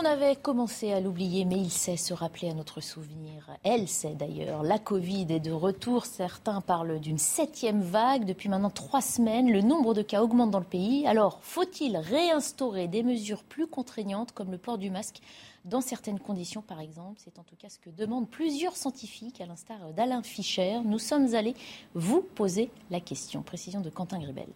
[0.00, 3.50] On avait commencé à l'oublier, mais il sait se rappeler à notre souvenir.
[3.64, 4.62] Elle sait d'ailleurs.
[4.62, 6.06] La Covid est de retour.
[6.06, 8.24] Certains parlent d'une septième vague.
[8.24, 11.04] Depuis maintenant trois semaines, le nombre de cas augmente dans le pays.
[11.08, 15.18] Alors, faut-il réinstaurer des mesures plus contraignantes comme le port du masque
[15.64, 17.18] dans certaines conditions, par exemple?
[17.18, 20.78] C'est en tout cas ce que demandent plusieurs scientifiques, à l'instar d'Alain Fischer.
[20.84, 21.56] Nous sommes allés
[21.94, 23.42] vous poser la question.
[23.42, 24.46] Précision de Quentin Gribel.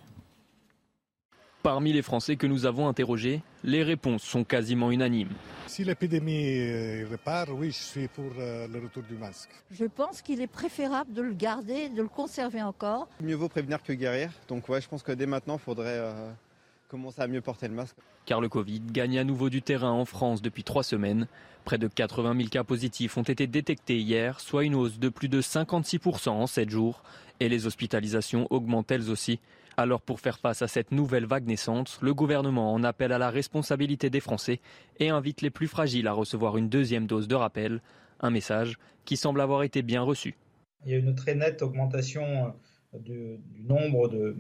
[1.63, 5.31] Parmi les Français que nous avons interrogés, les réponses sont quasiment unanimes.
[5.69, 9.51] Si l'épidémie euh, repart, oui, je suis pour euh, le retour du masque.
[9.71, 13.09] Je pense qu'il est préférable de le garder, de le conserver encore.
[13.21, 14.33] Mieux vaut prévenir que guérir.
[14.49, 16.33] Donc ouais, je pense que dès maintenant, il faudrait euh,
[16.89, 17.95] commencer à mieux porter le masque.
[18.27, 21.29] Car le Covid gagne à nouveau du terrain en France depuis trois semaines.
[21.65, 25.29] Près de 80 000 cas positifs ont été détectés hier, soit une hausse de plus
[25.29, 27.05] de 56% en 7 jours.
[27.39, 29.39] Et les hospitalisations augmentent elles aussi.
[29.77, 33.31] Alors pour faire face à cette nouvelle vague naissante, le gouvernement en appelle à la
[33.31, 34.61] responsabilité des Français
[34.99, 37.81] et invite les plus fragiles à recevoir une deuxième dose de rappel,
[38.20, 40.37] un message qui semble avoir été bien reçu.
[40.85, 42.55] Il y a une très nette augmentation
[42.95, 44.37] euh, du, nombre de,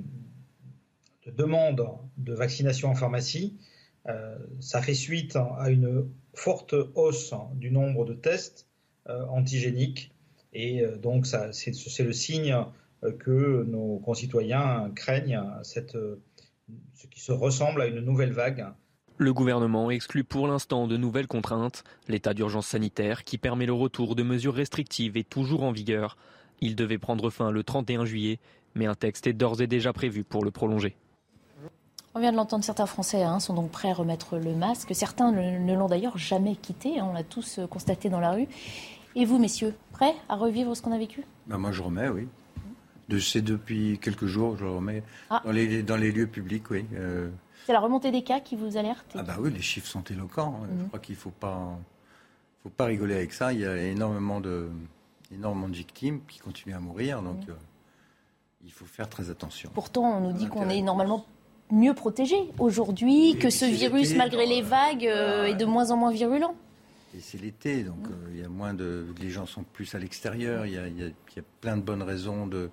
[1.26, 1.86] demandes
[2.18, 3.56] de vaccination en pharmacie.
[4.08, 8.68] Euh, ça fait suite à une forte hausse du nombre de tests
[9.08, 10.12] euh, antigéniques
[10.52, 12.54] et donc c'est le signe
[13.18, 15.96] que nos concitoyens craignent cette,
[16.94, 18.66] ce qui se ressemble à une nouvelle vague.
[19.18, 21.84] Le gouvernement exclut pour l'instant de nouvelles contraintes.
[22.08, 26.16] L'état d'urgence sanitaire, qui permet le retour de mesures restrictives, est toujours en vigueur.
[26.60, 28.40] Il devait prendre fin le 31 juillet,
[28.74, 30.96] mais un texte est d'ores et déjà prévu pour le prolonger.
[32.14, 34.94] On vient de l'entendre, certains Français hein, sont donc prêts à remettre le masque.
[34.94, 38.48] Certains ne, l'ont d'ailleurs jamais quitté, hein, on l'a tous constaté dans la rue.
[39.14, 41.24] Et vous, messieurs, prêts à revivre ce qu'on a vécu?
[41.46, 42.28] Ben Moi, je remets, oui.
[43.20, 45.42] C'est depuis quelques jours, je le remets, ah.
[45.44, 46.84] dans, les, dans, les, lieux publics, oui.
[46.94, 47.30] Euh.
[47.66, 50.60] C'est la remontée des cas qui vous alerte Ah bah oui, les chiffres sont éloquents.
[50.62, 50.68] Hein.
[50.70, 50.88] Je mhm.
[50.88, 51.78] crois qu'il ne faut pas,
[52.62, 53.52] faut pas rigoler avec ça.
[53.52, 54.68] Il y a énormément de,
[55.32, 57.52] énormément de victimes qui continuent à mourir, donc euh,
[58.64, 59.70] il faut faire très attention.
[59.74, 61.24] Pourtant, on nous dit qu'on est normalement
[61.70, 66.12] mieux protégé aujourd'hui, que ce virus, malgré les vagues, euh, est de moins en moins
[66.12, 66.54] virulent.
[67.14, 69.06] Et c'est l'été, donc il y a moins de.
[69.20, 70.64] Les gens sont plus à l'extérieur.
[70.64, 71.04] Il, il,
[71.36, 72.70] y a plein de bonnes raisons de,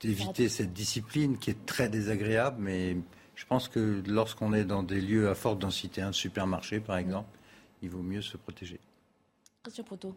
[0.00, 2.96] d'éviter cette discipline qui est très désagréable, mais
[3.34, 7.28] je pense que lorsqu'on est dans des lieux à forte densité, un supermarché par exemple,
[7.82, 8.80] il vaut mieux se protéger.
[9.62, 10.16] Christian Proto.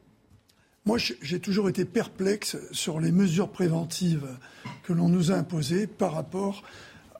[0.85, 4.27] Moi, j'ai toujours été perplexe sur les mesures préventives
[4.83, 6.63] que l'on nous a imposées par rapport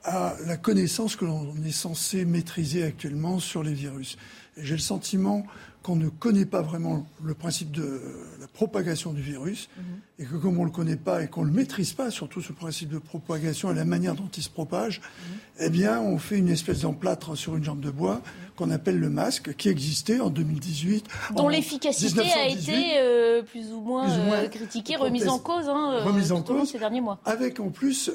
[0.04, 4.16] à la connaissance que l'on est censé maîtriser actuellement sur les virus.
[4.56, 5.46] J'ai le sentiment
[5.82, 8.00] qu'on ne connaît pas vraiment le principe de
[8.40, 9.84] la propagation du virus, mhm.
[10.18, 12.42] et que comme on ne le connaît pas et qu'on ne le maîtrise pas, surtout
[12.42, 15.38] ce principe de propagation et la manière dont il se propage, mhm.
[15.60, 18.22] eh bien, on fait une espèce d'emplâtre sur une jambe de bois
[18.56, 21.06] qu'on appelle le masque, qui existait en 2018.
[21.36, 26.32] Dont l'efficacité a été euh, plus ou moins, euh, critiquée, remise en cause, hein, remise
[26.32, 27.20] en cause ces derniers mois.
[27.24, 28.14] Avec en plus, euh,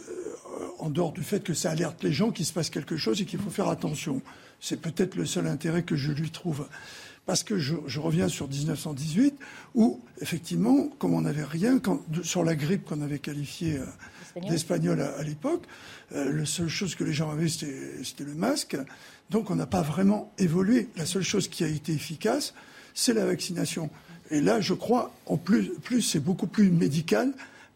[0.80, 3.26] en dehors du fait que ça alerte les gens qu'il se passe quelque chose et
[3.26, 4.22] qu'il faut faire attention.
[4.60, 6.68] C'est peut-être le seul intérêt que je lui trouve.
[7.26, 9.36] Parce que je, reviens sur 1918,
[9.76, 11.80] où, effectivement, comme on n'avait rien
[12.22, 15.64] sur la grippe qu'on avait qualifiée euh, d'espagnol à, l'époque,
[16.14, 18.78] euh, la seule chose que les gens avaient, c'était le masque.
[19.30, 20.90] Donc on n'a pas vraiment évolué.
[20.98, 22.54] La seule chose qui a été efficace,
[22.94, 23.90] c'est la vaccination.
[24.30, 27.34] Et là, je crois, en plus, plus c'est beaucoup plus médical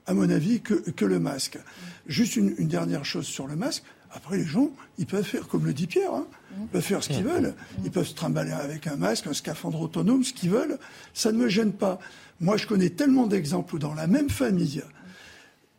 [0.07, 1.59] à mon avis, que, que le masque.
[2.07, 3.83] Juste une, une, dernière chose sur le masque.
[4.18, 6.11] Après, les gens, ils peuvent faire comme le dit Pierre.
[6.11, 6.26] Hein.
[6.59, 7.53] Ils peuvent faire ce qu'ils veulent.
[7.86, 10.80] Ils peuvent se trimballer avec un masque, un scaphandre autonome, ce qu'ils veulent.
[11.13, 11.99] Ça ne me gêne pas.
[12.41, 14.82] Moi, je connais tellement d'exemples où dans la même famille,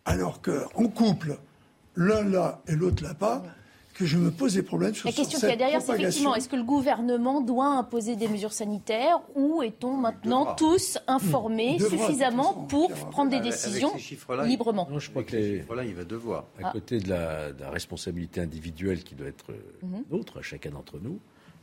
[0.05, 1.37] alors qu'en couple,
[1.97, 3.45] l'un là et l'autre là pas,
[3.99, 6.37] que je me pose des problèmes sur La question qu'il y a derrière, c'est effectivement,
[6.37, 12.53] est-ce que le gouvernement doit imposer des mesures sanitaires ou est-on maintenant tous informés suffisamment
[12.69, 13.93] pour prendre des décisions
[14.45, 15.59] librement non, Je crois que les...
[15.63, 16.45] là, il va devoir.
[16.63, 20.13] À côté de la, de la, responsabilité individuelle qui doit être mm -hmm.
[20.13, 21.19] nôtre, à chacun d'entre nous,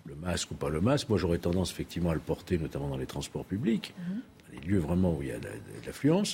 [0.05, 3.01] le masque ou pas le masque, moi j'aurais tendance effectivement à le porter, notamment dans
[3.03, 4.21] les transports publics, mm -hmm.
[4.41, 6.31] dans les lieux vraiment où il y a de l'affluence.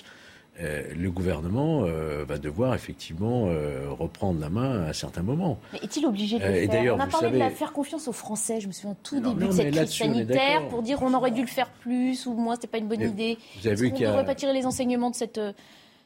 [0.59, 5.57] Euh, le gouvernement euh, va devoir effectivement euh, reprendre la main à un certain moment.
[5.71, 7.39] Mais est-il obligé de le euh, faire On a parlé savez...
[7.39, 9.71] de la faire confiance aux Français, je me souviens tout non, début non, de cette
[9.73, 12.89] crise sanitaire, pour dire on aurait dû le faire plus ou moins, c'était pas une
[12.89, 13.37] bonne mais idée.
[13.61, 15.39] Vous avez vu qu'il ne devrait pas tirer les enseignements de cette,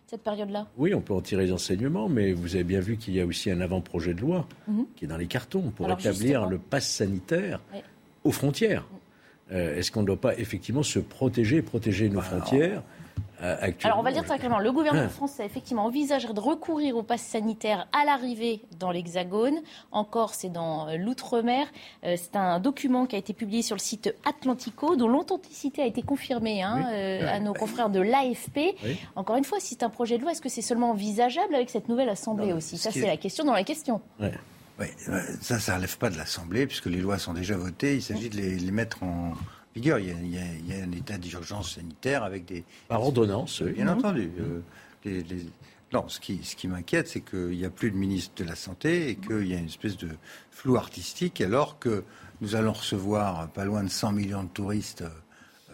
[0.06, 0.68] cette période-là?
[0.78, 3.26] Oui, on peut en tirer les enseignements, mais vous avez bien vu qu'il y a
[3.26, 4.86] aussi un avant-projet de loi mm -hmm.
[4.96, 6.50] qui est dans les cartons pour Alors, établir justement.
[6.52, 7.80] le pass sanitaire oui.
[8.24, 8.84] aux frontières.
[8.84, 9.56] Mm.
[9.78, 12.82] Est-ce qu'on ne doit pas effectivement se protéger, protéger nos Alors, frontières
[13.84, 17.04] Alors on va le dire très clairement, le gouvernement français effectivement envisagerait de recourir au
[17.04, 19.56] pass sanitaire à l'arrivée dans l'Hexagone.
[19.92, 21.68] En Corse et dans euh, l'outre-mer.
[22.04, 25.86] Euh, c'est un document qui a été publié sur le site Atlantico, dont l'authenticité a
[25.86, 26.94] été confirmée hein, oui.
[26.94, 28.76] euh, à nos confrères de l'AFP.
[28.84, 29.00] Oui.
[29.16, 31.70] Encore une fois, si c'est un projet de loi, est-ce que c'est seulement envisageable avec
[31.70, 32.78] cette nouvelle Assemblée non, aussi?
[32.78, 33.08] Ça, c'est est...
[33.08, 34.02] la question dans la question.
[34.20, 34.34] Ouais.
[34.78, 34.88] Oui,
[35.42, 37.96] ça, ça ne relève pas de l'Assemblée, puisque les lois sont déjà votées.
[37.96, 39.32] Il s'agit de les, les mettre en,
[39.76, 40.00] vigueur.
[40.00, 42.64] Il y a, il y a, il y a un état d'urgence sanitaire avec des...
[42.88, 43.74] Par ordonnance, oui.
[43.74, 43.98] Bien mmh.
[43.98, 44.32] entendu.
[44.40, 44.62] Euh,
[45.04, 45.46] les, les...
[45.94, 48.56] Non, ce qui, ce qui m'inquiète, c'est qu'il n'y a plus de ministre de la
[48.56, 50.10] Santé et qu'il y a une espèce de
[50.52, 52.04] flou artistique, alors que
[52.42, 55.74] nous allons recevoir pas loin de 100 millions de touristes euh,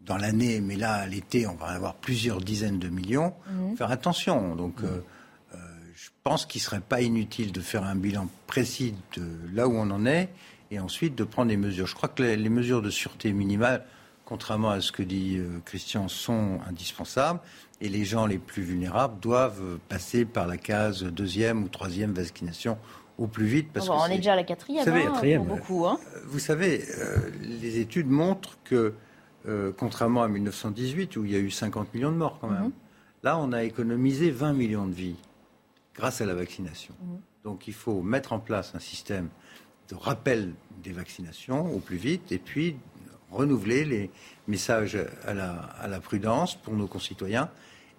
[0.00, 3.34] dans l'année, mais là, à l'été, on va avoir plusieurs dizaines de millions.
[3.50, 3.76] Mmh.
[3.76, 4.56] Faire attention.
[4.56, 4.86] Donc, mmh.
[4.86, 5.58] euh,
[5.94, 9.74] je pense qu'il ne serait pas inutile de faire un bilan précis de là où
[9.74, 10.28] on en est
[10.70, 11.86] et ensuite de prendre des mesures.
[11.86, 13.84] Je crois que les, les mesures de sûreté minimale,
[14.24, 17.40] contrairement à ce que dit euh, Christian, sont indispensables
[17.80, 22.78] et les gens les plus vulnérables doivent passer par la case deuxième ou troisième vaccination
[23.18, 23.68] au plus vite.
[23.72, 24.14] Parce bah, on est...
[24.14, 24.16] est...
[24.18, 25.86] déjà à la quatrième, vous savez, hein, quatrième pour beaucoup.
[25.86, 25.98] Hein.
[26.26, 28.94] Vous savez, euh, les études montrent que,
[29.48, 32.64] euh, contrairement à 1918, où il y a eu 50 millions de morts quand même,
[32.64, 33.24] mm -hmm.
[33.24, 35.16] là, on a économisé 20 millions de vies
[35.94, 36.94] grâce à la vaccination.
[37.00, 37.20] Mm -hmm.
[37.44, 39.28] Donc il faut mettre en place un système
[39.88, 42.76] de rappel des vaccinations au plus vite et puis
[43.30, 44.10] renouveler les
[44.48, 47.50] messages à la, prudence pour nos concitoyens.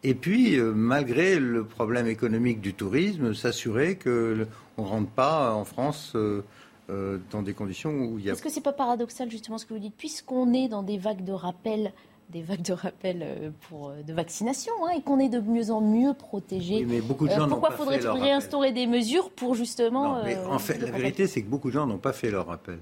[0.03, 4.45] Et puis, euh, malgré le problème économique du tourisme, s'assurer qu'on ne
[4.77, 6.43] rentre pas en France euh,
[6.89, 8.33] euh, dans des conditions où il y a...
[8.33, 10.97] Est-ce que ce n'est pas paradoxal justement ce que vous dites Puisqu'on est dans des
[10.97, 11.91] vagues de rappel
[12.30, 15.71] des vagues de rappel euh, pour, euh, de vaccination hein, et qu'on est de mieux
[15.71, 16.75] en mieux protégé.
[16.75, 20.17] Oui, mais beaucoup de gens euh, pourquoi faudrait-il réinstaurer des mesures pour justement.
[20.17, 22.47] Non, mais en fait, la vérité, c'est que beaucoup de gens n'ont pas fait leur
[22.47, 22.80] rappel.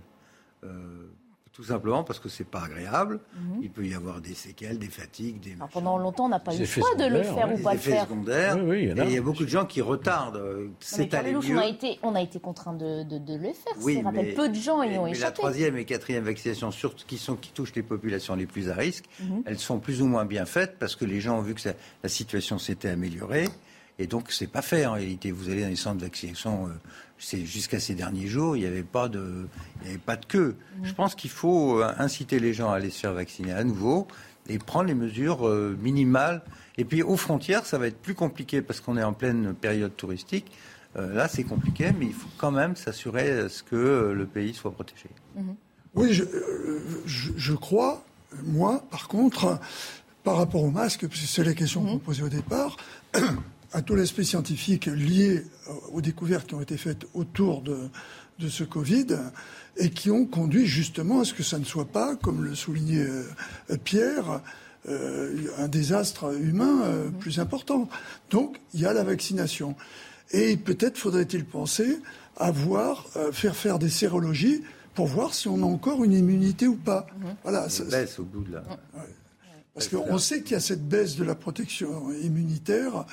[0.63, 1.04] Euh,
[1.55, 3.15] tout simplement parce que c'est pas agréable.
[3.15, 3.63] Mm -hmm.
[3.63, 5.53] Il peut y avoir des séquelles, des fatigues, des.
[5.53, 7.73] Alors pendant longtemps, on n'a pas eu le choix de le faire oui, ou pas
[7.73, 8.03] le faire.
[8.07, 8.55] Secondaires.
[8.57, 10.41] Oui, oui, il, y et il y a beaucoup de gens qui retardent.
[10.81, 11.57] C'est allé mieux.
[11.57, 13.75] On a été, on a été contraint de, de, de le faire.
[13.87, 15.29] Oui, mais, peu de gens y ont mais échappé.
[15.29, 18.75] la troisième et quatrième vaccination, surtout qui sont qui touchent les populations les plus à
[18.85, 19.41] risque, mm -hmm.
[19.47, 21.73] elles sont plus ou moins bien faites parce que les gens ont vu que ça,
[22.05, 23.47] la situation s'était améliorée.
[23.97, 25.31] Et donc, c'est pas fait en réalité.
[25.31, 26.71] Vous allez dans les centres de vaccination, euh,
[27.17, 29.47] jusqu'à ces derniers jours, il n'y avait pas de,
[29.81, 30.55] il y avait pas de queue.
[30.77, 30.85] Mmh.
[30.85, 34.07] Je pense qu'il faut euh, inciter les gens à aller se faire vacciner à nouveau
[34.47, 36.41] et prendre les mesures euh, minimales.
[36.77, 39.95] Et puis aux frontières, ça va être plus compliqué parce qu'on est en pleine période
[39.95, 40.51] touristique.
[40.97, 44.71] Euh, là, c'est compliqué, mais il faut quand même s'assurer ce que le pays soit
[44.71, 45.09] protégé.
[45.35, 45.51] Mmh.
[45.95, 46.25] Oui, je,
[47.05, 48.03] je, je, crois,
[48.43, 49.59] moi, par contre,
[50.25, 51.87] par rapport au masque, c'est la question mmh.
[51.87, 52.75] qu'on posait au départ
[53.75, 55.43] à tout l'aspect scientifique lié
[55.91, 57.89] aux découvertes qui ont été faites autour de,
[58.39, 59.07] de ce Covid
[59.75, 63.05] et qui ont conduit justement à ce que ça ne soit pas, comme le soulignait
[63.05, 64.41] euh, Pierre,
[64.87, 67.13] euh, un désastre humain euh, mmh.
[67.15, 67.89] plus important.
[68.29, 69.75] Donc, il y a la vaccination.
[70.31, 71.99] Et peut-être faudrait-il penser
[72.37, 74.63] à voir, euh, faire faire des sérologies
[74.93, 77.07] pour voir si on a encore une immunité ou pas.
[77.19, 77.25] Mmh.
[77.43, 77.67] Voilà.
[77.67, 78.59] Ça baisse au bout de la.
[78.61, 79.09] Ouais.
[79.75, 83.05] Parce qu'on sait qu'il y a cette baisse de la protection immunitaire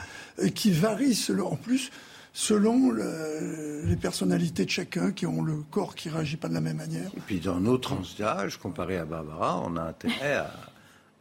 [0.54, 1.90] qui varie selon, en plus
[2.32, 6.60] selon le, les personnalités de chacun qui ont le corps qui réagit pas de la
[6.60, 7.10] même manière.
[7.16, 10.50] Et puis dans nos tranches d'âge, comparé à Barbara, on a intérêt à,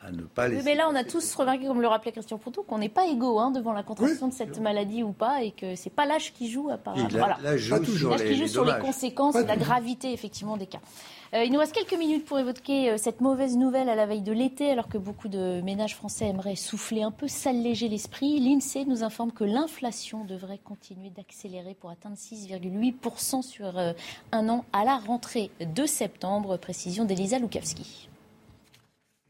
[0.04, 0.64] à ne pas laisser.
[0.66, 3.40] mais là, on a tous remarqué, comme le rappelait Christian Poutou, qu'on n'est pas égaux
[3.40, 6.50] hein, devant la contraction de cette maladie ou pas, et que c'est pas l'âge qui
[6.50, 7.08] joue, apparemment.
[7.44, 7.52] La-
[8.12, 10.80] l'âge qui joue les sur les conséquences et la gravité, effectivement, des cas.
[11.34, 14.22] Euh, il nous reste quelques minutes pour évoquer euh, cette mauvaise nouvelle à la veille
[14.22, 18.38] de l'été, alors que beaucoup de ménages français aimeraient souffler un peu, s'alléger l'esprit.
[18.42, 23.94] L'INSEE nous informe que l'inflation devrait continuer d'accélérer pour atteindre 6,8% sur euh,
[24.34, 26.58] un an à la rentrée de septembre.
[26.58, 28.10] Précision d'Elisa Lukavski.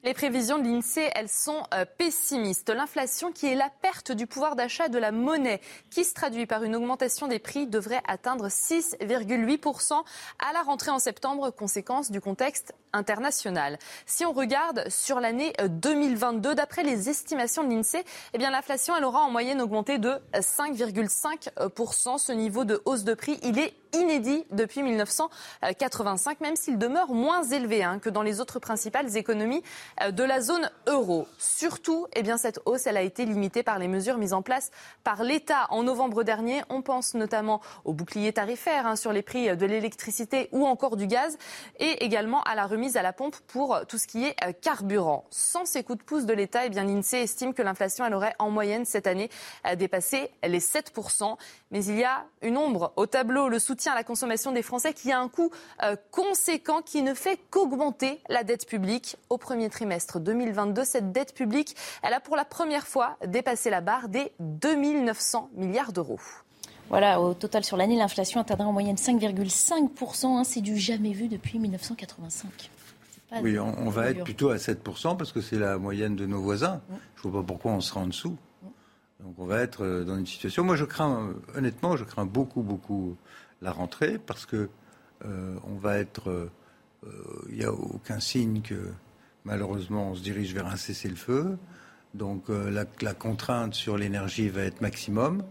[0.04, 2.72] Les prévisions de l'INSEE, elles sont euh, pessimistes.
[2.72, 6.64] L'inflation, qui est la perte du pouvoir d'achat de la monnaie, qui se traduit par
[6.64, 9.94] une augmentation des prix, devrait atteindre 6,8%
[10.40, 13.78] à la rentrée en septembre, conséquence du contexte international.
[14.08, 18.96] Si on regarde sur l'année euh, 2022, d'après les estimations de l'INSEE, eh bien l'inflation,
[18.98, 22.18] elle aura en moyenne augmenté de 5,5%.
[22.18, 27.44] Ce niveau de hausse de prix, il est inédit depuis 1985, même s'il demeure moins
[27.44, 29.64] élevé hein, que dans les autres principales économies
[30.02, 31.28] euh, de la zone euro.
[31.38, 34.72] Surtout, eh bien, cette hausse elle a été limitée par les mesures mises en place
[35.04, 36.62] par l'État en novembre dernier.
[36.70, 41.08] On pense notamment au bouclier tarifaire hein, sur les prix de l'électricité ou encore du
[41.08, 41.38] gaz
[41.80, 45.26] et également à la remise à la pompe pour tout ce qui est euh, carburant.
[45.30, 48.36] Sans ces coups de pouce de l'État, eh bien, l'INSEE estime que l'inflation elle aurait
[48.40, 49.30] en moyenne cette année
[49.68, 51.38] euh, dépassé les 7%.
[51.72, 54.94] Mais il y a une ombre au tableau, le soutien à la consommation des Français
[54.94, 55.50] qui a un coût
[55.84, 59.18] euh, conséquent qui ne fait qu'augmenter la dette publique.
[59.30, 63.82] Au premier trimestre 2022, cette dette publique, elle a pour la première fois dépassé la
[63.82, 66.20] barre des 2900 milliards d'euros.
[66.90, 70.26] Voilà, au total sur l'année, l'inflation atteindra en moyenne 5,5%.
[70.38, 72.50] hein, c'est du jamais vu depuis 1985.
[73.12, 76.18] C'est pas Oui, on, on va être plutôt à 7% parce que c'est la moyenne
[76.18, 76.82] de nos voisins.
[77.16, 78.36] Je ne vois pas pourquoi on sera en dessous.
[79.24, 80.64] Donc on va être euh, dans une situation.
[80.64, 83.16] Moi, je crains, honnêtement, je crains beaucoup, beaucoup
[83.62, 84.70] la rentrée parce que
[85.26, 86.30] euh, on va être.
[86.30, 86.50] euh,
[87.50, 88.92] Il n'y a aucun signe que
[89.44, 91.58] malheureusement on se dirige vers un cessez-le-feu.
[92.14, 92.70] Donc euh,
[93.02, 95.44] la, contrainte sur l'énergie va être maximum.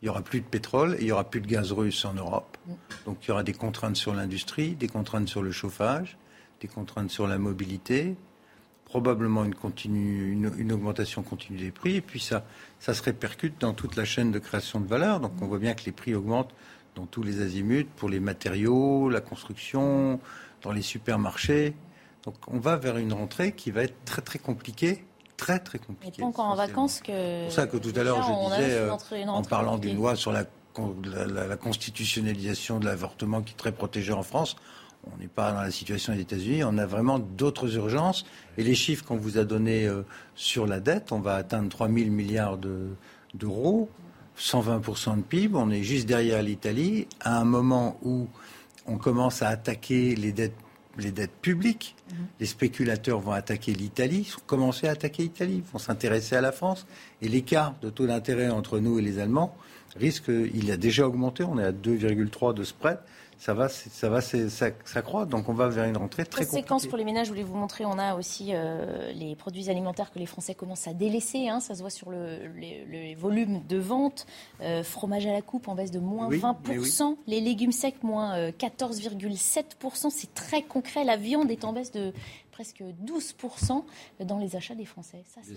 [0.00, 2.14] Il n'y aura plus de pétrole et il n'y aura plus de gaz russe en
[2.14, 2.56] Europe.
[3.04, 6.18] Donc il y aura des contraintes sur l'industrie, des contraintes sur le chauffage,
[6.60, 8.16] des contraintes sur la mobilité,
[8.84, 12.44] probablement une augmentation continue des prix, et puis ça,
[12.80, 15.20] ça se répercute dans toute la chaîne de création de valeur.
[15.20, 16.52] Donc on voit bien que les prix augmentent
[16.94, 20.20] dans tous les azimuts, pour les matériaux, la construction,
[20.62, 21.74] dans les supermarchés.
[22.24, 25.04] Donc on va vers une rentrée qui va être très très compliquée,
[25.36, 26.22] très très compliquée.
[26.22, 27.12] pas encore en vacances que.
[27.12, 29.96] C'est pour ça que tout à l'heure, je disais, une euh, une en parlant d'une
[29.96, 34.22] loi sur la, con- la- la- la constitutionnalisation de l'avortement qui est très protégée en
[34.22, 34.56] France,
[35.12, 38.24] on n'est pas dans la situation des États-Unis, on a vraiment d'autres urgences.
[38.56, 40.02] Et les chiffres qu'on vous a donnés euh,
[40.36, 42.90] sur la dette, on va atteindre 3 000 milliards de-
[43.34, 43.88] d'euros,
[44.42, 48.26] 120% de PIB, on est juste derrière l'Italie, à un moment où
[48.86, 50.56] on commence à attaquer les dettes,
[50.98, 51.94] les dettes publiques.
[52.40, 56.40] Les spéculateurs vont attaquer l'Italie, ils vont commencer à attaquer l'Italie, ils vont s'intéresser à
[56.40, 56.86] la France.
[57.22, 59.54] Et l'écart de taux d'intérêt entre nous et les Allemands
[59.96, 62.98] risque, il a déjà augmenté, on est à 2,3 de spread.
[63.42, 64.38] Ça va, ça va, ça,
[64.84, 65.26] ça croît.
[65.26, 66.88] Donc on va vers une rentrée très Conséquence compliquée.
[66.90, 70.20] pour les ménages, je voulais vous montrer, on a aussi euh, les produits alimentaires que
[70.20, 71.48] les Français commencent à délaisser.
[71.48, 74.26] hein, ça se voit sur le, les, les volumes de vente.
[74.60, 77.16] Euh, fromage à la coupe en baisse de moins Oui, 20%.
[77.26, 80.10] mais Les légumes secs, moins euh, 14,7%.
[80.10, 81.02] C'est très concret.
[81.02, 82.12] La viande est en baisse de
[82.52, 83.82] presque 12%
[84.20, 85.24] dans les achats des Français.
[85.26, 85.56] Ça, c'est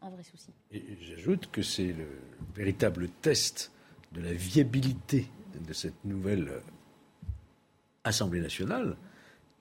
[0.00, 0.54] un vrai souci.
[0.72, 2.08] Et j'ajoute que c'est le
[2.54, 3.72] véritable test
[4.12, 5.26] de la viabilité
[5.66, 6.60] de cette nouvelle euh,
[8.06, 8.96] Assemblée nationale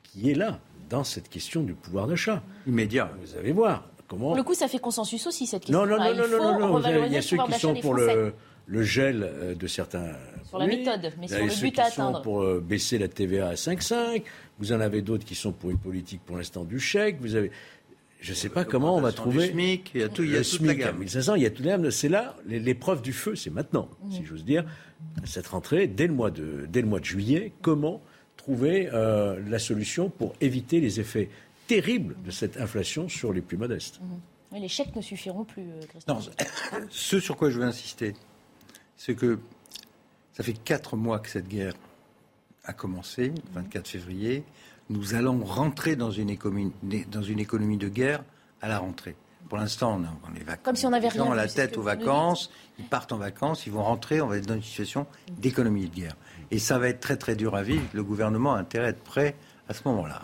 [0.03, 2.43] qui est là, dans cette question du pouvoir d'achat.
[2.67, 3.11] Immédiat.
[3.21, 4.27] Vous allez voir comment.
[4.27, 5.85] Pour le coup, ça fait consensus aussi, cette question.
[5.85, 8.33] Non, non, non, non, non, non, revaloriser il y a ceux qui sont pour le,
[8.67, 10.11] le gel euh, de certains.
[10.47, 10.77] Sur la Oui.
[10.77, 12.21] méthode, mais Vous sur avez le ceux but qui à sont atteindre.
[12.21, 14.21] pour euh, baisser la TVA à 5,5.
[14.59, 17.17] Vous en avez d'autres qui sont pour une politique pour l'instant du chèque.
[17.19, 17.51] Vous avez.
[18.21, 19.49] Je ne sais pas comment on va trouver.
[19.51, 20.97] SMIC, il y a tout- il y a le toute la SMIC à gamme.
[20.99, 21.91] 1500, il y a toute la gamme.
[21.91, 24.11] C'est là, l'épreuve du feu, c'est maintenant, Mmh.
[24.11, 24.65] si j'ose dire.
[25.25, 28.01] Cette rentrée, dès le mois de, dès le mois de juillet, comment
[28.45, 31.29] trouver euh, la solution pour éviter les effets
[31.65, 33.99] terribles de cette inflation sur les plus modestes
[34.51, 36.27] Oui, les chèques ne suffiront plus, euh, Christophe.
[36.27, 38.13] Non, ce sur quoi je veux insister,
[38.97, 39.39] c'est que
[40.33, 41.73] ça fait quatre mois que cette guerre
[42.65, 44.43] a commencé, le 24 février.
[44.91, 46.71] Nous allons rentrer dans une économie,
[47.09, 48.23] dans une économie de guerre
[48.61, 49.15] à la rentrée.
[49.49, 50.63] Pour l'instant, on, a- est vacances.
[50.65, 53.17] Comme si on n'avait Les gens rien ont la tête aux vacances, ils partent en
[53.17, 56.15] vacances, ils vont rentrer, on va être dans une situation d'économie de guerre.
[56.51, 57.83] Et ça va être très très dur à vivre.
[57.93, 59.35] Le gouvernement a intérêt à être prêt
[59.67, 60.21] à ce moment-là.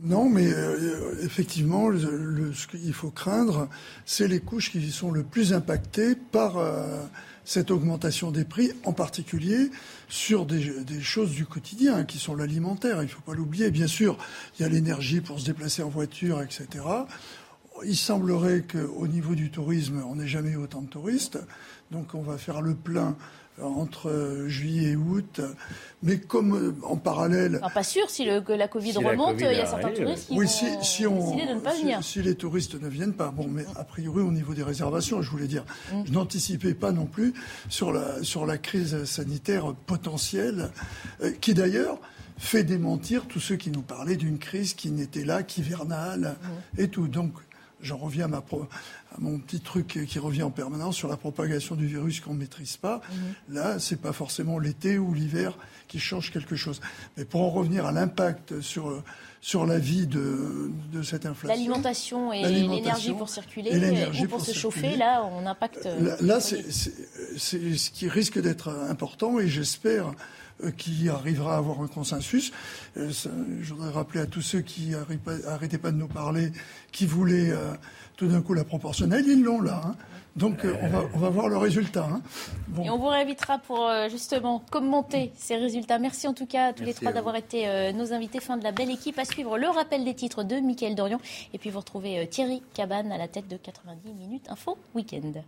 [0.00, 3.68] Non, mais euh, effectivement, le- le- ce qu'il faut craindre,
[4.04, 7.02] c'est les couches qui sont le plus impactées par euh,
[7.44, 9.70] cette augmentation des prix, en particulier
[10.08, 12.98] sur des, choses du quotidien, qui sont l'alimentaire.
[13.02, 13.72] Il ne faut pas l'oublier.
[13.72, 14.16] Bien sûr,
[14.58, 16.68] il y a l'énergie pour se déplacer en voiture, etc.
[17.84, 21.40] Il semblerait qu'au niveau du tourisme, on n'ait jamais eu autant de touristes.
[21.90, 23.16] Donc on va faire le plein
[23.62, 25.40] entre juillet et août.
[26.02, 27.60] Mais comme euh, en parallèle.
[27.74, 30.46] pas sûr, si le, que la Covid remonte, il y a certains touristes qui oui,
[30.46, 32.02] vont si, on, décider de ne pas venir.
[32.04, 33.30] Si les touristes ne viennent pas.
[33.30, 36.02] Bon, mais a priori, au niveau des réservations, je voulais dire, mm.
[36.06, 37.34] je n'anticipais pas non plus
[37.68, 40.70] sur la, sur la crise sanitaire potentielle,
[41.22, 41.98] euh, qui d'ailleurs
[42.38, 46.36] fait démentir tous ceux qui nous parlaient d'une crise qui n'était là qu'hivernale
[46.76, 46.80] mm.
[46.80, 47.08] et tout.
[47.08, 47.32] Donc,
[47.80, 51.74] j'en reviens à, ma à, mon petit truc qui revient en permanence sur la propagation
[51.74, 52.96] du virus qu'on ne maîtrise pas.
[52.98, 53.54] Mm.
[53.54, 55.56] Là, c'est pas forcément l'été ou l'hiver
[55.86, 56.80] qui change quelque chose.
[57.16, 59.02] Mais pour en revenir à l'impact sur
[59.40, 61.56] sur la vie de, de cette inflation.
[61.56, 63.70] L'alimentation et l'énergie pour circuler
[64.20, 65.84] ou pour, se chauffer, là, on impacte.
[65.84, 70.12] Là, là c'est ce qui risque d'être important et j'espère euh,
[70.76, 72.52] qui arrivera à avoir un consensus.
[72.96, 73.10] Euh,
[73.60, 76.52] je voudrais rappeler à tous ceux qui n'arrêtaient pas de nous parler,
[76.92, 77.74] qui voulaient euh,
[78.16, 79.82] tout d'un coup la proportionnelle, ils l'ont là.
[79.84, 79.96] Hein.
[80.36, 82.08] Donc on, va, on va voir le résultat.
[82.12, 82.20] Hein.
[82.84, 85.98] Et on vous réinvitera pour justement commenter ces résultats.
[85.98, 88.38] Merci en tout cas à tous les trois d'avoir été nos invités.
[88.38, 89.18] Fin de la belle équipe.
[89.18, 91.20] À suivre le rappel des titres de Mickaël Dorian.
[91.54, 95.42] Et puis vous retrouvez Thierry Cabane à la tête de 90 minutes Info Week-end.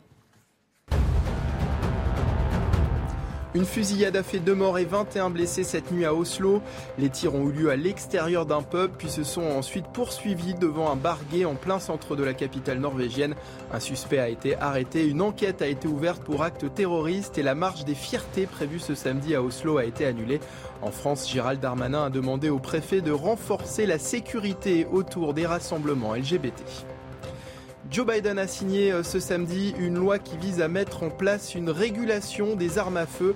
[3.53, 6.63] Une fusillade a fait deux morts et 21 blessés cette nuit à Oslo.
[6.99, 10.89] Les tirs ont eu lieu à l'extérieur d'un pub puis se sont ensuite poursuivis devant
[10.89, 13.35] un bar gay en plein centre de la capitale norvégienne.
[13.73, 17.57] Un suspect a été arrêté, une enquête a été ouverte pour actes terroristes et la
[17.57, 20.39] marche des fiertés prévue ce samedi à Oslo a été annulée.
[20.81, 26.15] En France, Gérald Darmanin a demandé au préfet de renforcer la sécurité autour des rassemblements
[26.15, 26.63] LGBT.
[27.89, 31.55] Joe Biden a signé euh, ce samedi une loi qui vise à mettre en place
[31.55, 33.35] une régulation des armes à feu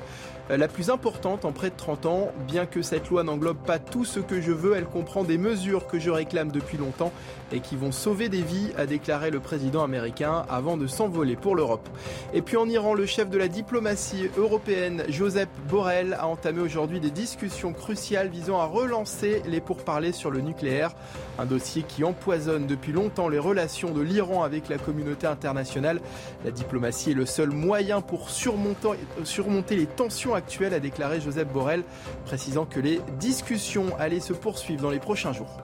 [0.50, 2.32] euh, la plus importante en près de 30 ans.
[2.46, 5.86] Bien que cette loi n'englobe pas tout ce que je veux, elle comprend des mesures
[5.86, 7.10] que je réclame depuis longtemps
[7.54, 11.54] et qui vont sauver des vies, a déclaré le président américain avant de s'envoler pour
[11.54, 11.88] l'Europe.
[12.32, 16.98] Et puis en Iran, le chef de la diplomatie européenne, Joseph Borrell, a entamé aujourd'hui
[16.98, 20.94] des discussions cruciales visant à relancer les pourparlers sur le nucléaire,
[21.38, 26.00] un dossier qui empoisonne depuis longtemps les relations de l'Iran avec la communauté internationale.
[26.44, 31.84] La diplomatie est le seul moyen pour surmonter, les tensions actuelles, a déclaré Joseph Borrell,
[32.24, 35.56] précisant que les discussions allaient se poursuivre dans les prochains jours.